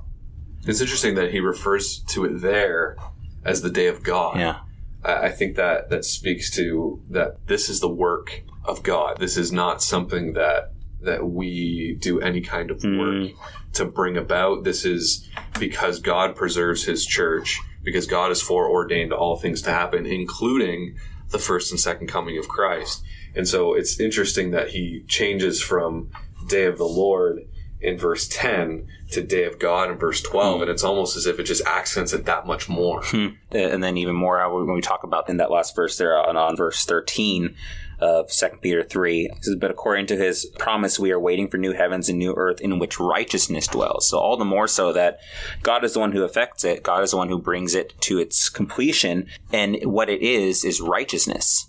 It's 0.66 0.82
interesting 0.82 1.16
that 1.16 1.32
he 1.32 1.40
refers 1.40 2.00
to 2.10 2.26
it 2.26 2.42
there 2.42 2.98
as 3.44 3.62
the 3.62 3.70
day 3.70 3.88
of 3.88 4.04
God. 4.04 4.38
Yeah. 4.38 4.60
I 5.04 5.28
I 5.28 5.30
think 5.30 5.56
that 5.56 5.90
that 5.90 6.06
speaks 6.06 6.50
to 6.56 7.02
that 7.10 7.48
this 7.48 7.70
is 7.70 7.80
the 7.80 7.90
work 7.90 8.44
of 8.66 8.84
God. 8.84 9.18
This 9.20 9.38
is 9.38 9.52
not 9.52 9.82
something 9.82 10.34
that 10.34 10.72
that 11.02 11.28
we 11.28 11.98
do 12.00 12.20
any 12.20 12.42
kind 12.42 12.70
of 12.70 12.84
work 12.84 13.16
mm. 13.16 13.36
to 13.74 13.86
bring 13.86 14.18
about. 14.18 14.64
This 14.64 14.86
is 14.86 15.28
because 15.60 16.00
God 16.00 16.36
preserves 16.36 16.86
His 16.86 17.06
church, 17.06 17.60
because 17.84 18.08
God 18.08 18.30
has 18.30 18.42
foreordained 18.42 19.14
all 19.14 19.38
things 19.38 19.62
to 19.64 19.72
happen, 19.72 20.06
including 20.06 20.96
the 21.30 21.40
first 21.40 21.72
and 21.72 21.80
second 21.80 22.08
coming 22.08 22.38
of 22.38 22.48
Christ. 22.48 23.04
And 23.36 23.48
so 23.48 23.74
it's 23.74 24.00
interesting 24.00 24.52
that 24.52 24.70
He 24.70 25.04
changes 25.08 25.62
from 25.62 26.10
Day 26.48 26.66
of 26.66 26.78
the 26.78 26.88
Lord 26.88 27.48
in 27.82 27.98
verse 27.98 28.28
10 28.28 28.88
to 29.12 29.24
Day 29.24 29.46
of 29.46 29.58
God 29.58 29.90
in 29.90 29.98
verse 29.98 30.22
12, 30.22 30.58
hmm. 30.58 30.62
and 30.62 30.72
it's 30.72 30.84
almost 30.84 31.18
as 31.18 31.26
if 31.26 31.40
it 31.40 31.44
just 31.44 31.66
accents 31.66 32.14
it 32.14 32.26
that 32.26 32.46
much 32.46 32.70
more. 32.70 33.02
Hmm. 33.04 33.28
and 33.52 33.84
then 33.84 33.98
even 33.98 34.16
more 34.16 34.40
uh, 34.40 34.50
when 34.50 34.74
we 34.74 34.82
talk 34.82 35.04
about 35.04 35.30
in 35.30 35.38
that 35.38 35.52
last 35.52 35.76
verse 35.76 35.98
there 35.98 36.18
uh, 36.18 36.30
on, 36.30 36.38
on 36.38 36.56
verse 36.56 36.86
13 36.86 37.56
of 38.02 38.32
2 38.32 38.48
peter 38.62 38.84
3 38.84 39.26
it 39.26 39.44
says, 39.44 39.56
but 39.56 39.72
according 39.72 40.06
to 40.08 40.18
his 40.18 40.46
promise 40.58 41.00
we 41.00 41.12
are 41.12 41.20
waiting 41.20 41.48
for 41.48 41.58
new 41.58 41.74
heavens 41.74 42.10
and 42.10 42.18
new 42.18 42.34
earth 42.36 42.60
in 42.62 42.80
which 42.80 43.00
righteousness 43.00 43.68
dwells. 43.68 44.10
So 44.10 44.18
all 44.18 44.38
the 44.38 44.46
more 44.46 44.68
so 44.68 44.92
that 44.94 45.20
god 45.64 45.84
is 45.84 45.94
the 45.94 46.00
one 46.00 46.12
who 46.12 46.24
affects 46.24 46.64
it. 46.64 46.84
God 46.84 47.04
is 47.04 47.12
the 47.12 47.18
one 47.18 47.30
who 47.30 47.40
brings 47.40 47.76
it 47.76 48.00
to 48.02 48.20
its 48.20 48.50
completion. 48.50 49.28
And 49.52 49.78
what 49.84 50.10
it 50.10 50.22
is 50.22 50.64
is 50.64 50.82
righteousness. 50.82 51.68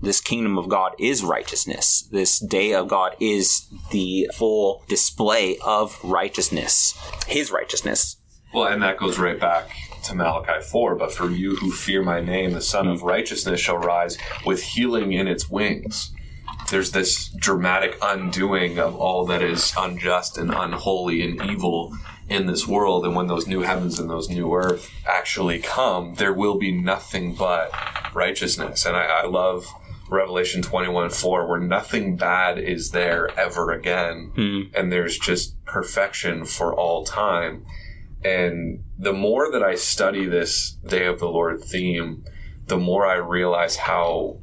This 0.00 0.20
kingdom 0.20 0.58
of 0.58 0.68
God 0.68 0.92
is 0.98 1.24
righteousness. 1.24 2.06
This 2.12 2.38
day 2.38 2.74
of 2.74 2.88
God 2.88 3.16
is 3.20 3.66
the 3.90 4.28
full 4.34 4.84
display 4.88 5.56
of 5.64 5.98
righteousness, 6.04 6.94
His 7.26 7.50
righteousness. 7.50 8.16
Well, 8.52 8.66
and 8.66 8.82
that 8.82 8.98
goes 8.98 9.18
right 9.18 9.40
back 9.40 9.70
to 10.04 10.14
Malachi 10.14 10.62
4. 10.62 10.94
But 10.96 11.12
for 11.12 11.30
you 11.30 11.56
who 11.56 11.70
fear 11.70 12.02
my 12.02 12.20
name, 12.20 12.52
the 12.52 12.60
Sun 12.60 12.88
of 12.88 13.02
Righteousness 13.02 13.60
shall 13.60 13.78
rise 13.78 14.16
with 14.44 14.62
healing 14.62 15.12
in 15.12 15.28
its 15.28 15.50
wings. 15.50 16.12
There's 16.70 16.92
this 16.92 17.28
dramatic 17.28 17.96
undoing 18.02 18.78
of 18.78 18.96
all 18.96 19.26
that 19.26 19.42
is 19.42 19.74
unjust 19.76 20.38
and 20.38 20.52
unholy 20.52 21.22
and 21.22 21.50
evil 21.50 21.96
in 22.28 22.46
this 22.46 22.66
world. 22.66 23.04
And 23.04 23.14
when 23.14 23.26
those 23.26 23.46
new 23.46 23.60
heavens 23.60 23.98
and 23.98 24.08
those 24.08 24.28
new 24.28 24.54
earth 24.54 24.90
actually 25.06 25.58
come, 25.58 26.14
there 26.14 26.32
will 26.32 26.56
be 26.56 26.72
nothing 26.72 27.34
but 27.34 27.70
righteousness. 28.14 28.86
And 28.86 28.96
I, 28.96 29.04
I 29.04 29.26
love 29.26 29.66
Revelation 30.08 30.62
21 30.62 31.10
4, 31.10 31.46
where 31.46 31.60
nothing 31.60 32.16
bad 32.16 32.58
is 32.58 32.90
there 32.90 33.28
ever 33.38 33.72
again. 33.72 34.32
Hmm. 34.34 34.60
And 34.74 34.92
there's 34.92 35.18
just 35.18 35.62
perfection 35.64 36.44
for 36.44 36.74
all 36.74 37.04
time. 37.04 37.66
And 38.24 38.82
the 38.98 39.12
more 39.12 39.52
that 39.52 39.62
I 39.62 39.74
study 39.74 40.26
this 40.26 40.70
Day 40.86 41.06
of 41.06 41.18
the 41.18 41.28
Lord 41.28 41.62
theme, 41.62 42.24
the 42.66 42.78
more 42.78 43.06
I 43.06 43.16
realize 43.16 43.76
how 43.76 44.38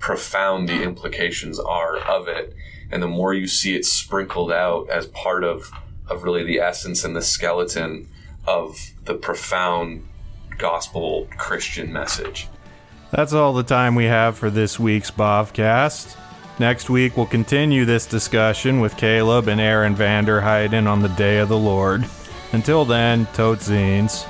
profound 0.00 0.68
the 0.68 0.82
implications 0.82 1.60
are 1.60 1.98
of 1.98 2.26
it. 2.26 2.54
And 2.90 3.02
the 3.02 3.08
more 3.08 3.32
you 3.32 3.46
see 3.46 3.76
it 3.76 3.84
sprinkled 3.84 4.50
out 4.50 4.90
as 4.90 5.06
part 5.06 5.44
of, 5.44 5.70
of 6.08 6.24
really 6.24 6.42
the 6.42 6.58
essence 6.58 7.04
and 7.04 7.14
the 7.14 7.22
skeleton 7.22 8.08
of 8.46 8.76
the 9.04 9.14
profound 9.14 10.08
gospel 10.58 11.28
Christian 11.36 11.92
message. 11.92 12.48
That's 13.12 13.32
all 13.32 13.52
the 13.52 13.62
time 13.62 13.94
we 13.94 14.06
have 14.06 14.36
for 14.36 14.50
this 14.50 14.80
week's 14.80 15.10
Bavcast. 15.10 16.16
Next 16.58 16.90
week, 16.90 17.16
we'll 17.16 17.26
continue 17.26 17.84
this 17.84 18.06
discussion 18.06 18.80
with 18.80 18.96
Caleb 18.96 19.48
and 19.48 19.60
Aaron 19.60 19.94
Vander 19.94 20.40
Heiden 20.40 20.86
on 20.86 21.02
the 21.02 21.08
Day 21.08 21.38
of 21.38 21.48
the 21.48 21.56
Lord. 21.56 22.04
Until 22.52 22.84
then, 22.84 23.26
tot 23.32 23.58
ziens. 23.58 24.26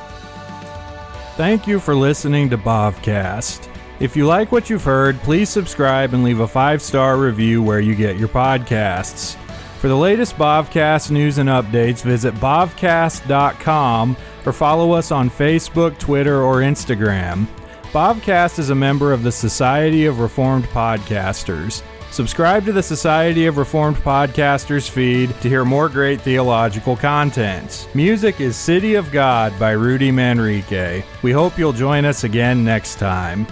Thank 1.37 1.67
you 1.67 1.81
for 1.81 1.95
listening 1.95 2.51
to 2.51 2.59
Bavcast. 2.59 3.69
If 3.99 4.17
you 4.17 4.27
like 4.27 4.51
what 4.53 4.71
you've 4.71 4.85
heard, 4.85 5.19
please 5.21 5.49
subscribe 5.49 6.15
and 6.15 6.25
leave 6.25 6.41
a 6.41 6.49
five 6.49 6.83
star 6.83 7.17
review 7.17 7.63
where 7.63 7.81
you 7.81 7.95
get 7.95 8.19
your 8.19 8.29
podcasts. 8.29 9.37
For 9.79 9.89
the 9.89 9.97
latest 9.97 10.37
Bavcast 10.37 11.11
news 11.11 11.39
and 11.39 11.49
updates, 11.49 12.03
visit 12.03 12.35
bavcast.com 12.35 14.17
or 14.45 14.53
follow 14.53 14.93
us 14.93 15.11
on 15.11 15.31
Facebook, 15.31 15.99
Twitter, 15.99 16.43
or 16.43 16.57
Instagram. 16.57 17.47
Bavcast 17.93 18.59
is 18.59 18.71
a 18.71 18.75
member 18.75 19.13
of 19.13 19.23
the 19.23 19.33
Society 19.33 20.07
of 20.07 20.21
Reformed 20.21 20.65
Podcasters. 20.67 21.83
Subscribe 22.11 22.65
to 22.65 22.73
the 22.73 22.83
Society 22.83 23.47
of 23.47 23.57
Reformed 23.57 23.97
Podcasters 23.99 24.91
feed 24.91 25.31
to 25.41 25.49
hear 25.49 25.65
more 25.65 25.89
great 25.89 26.21
theological 26.21 26.97
content. 26.97 27.89
Music 27.95 28.41
is 28.41 28.57
City 28.57 28.97
of 28.97 29.13
God 29.13 29.57
by 29.61 29.71
Rudy 29.71 30.11
Manrique. 30.11 31.05
We 31.23 31.31
hope 31.31 31.57
you'll 31.57 31.73
join 31.73 32.05
us 32.05 32.25
again 32.25 32.65
next 32.65 32.97
time. 32.97 33.47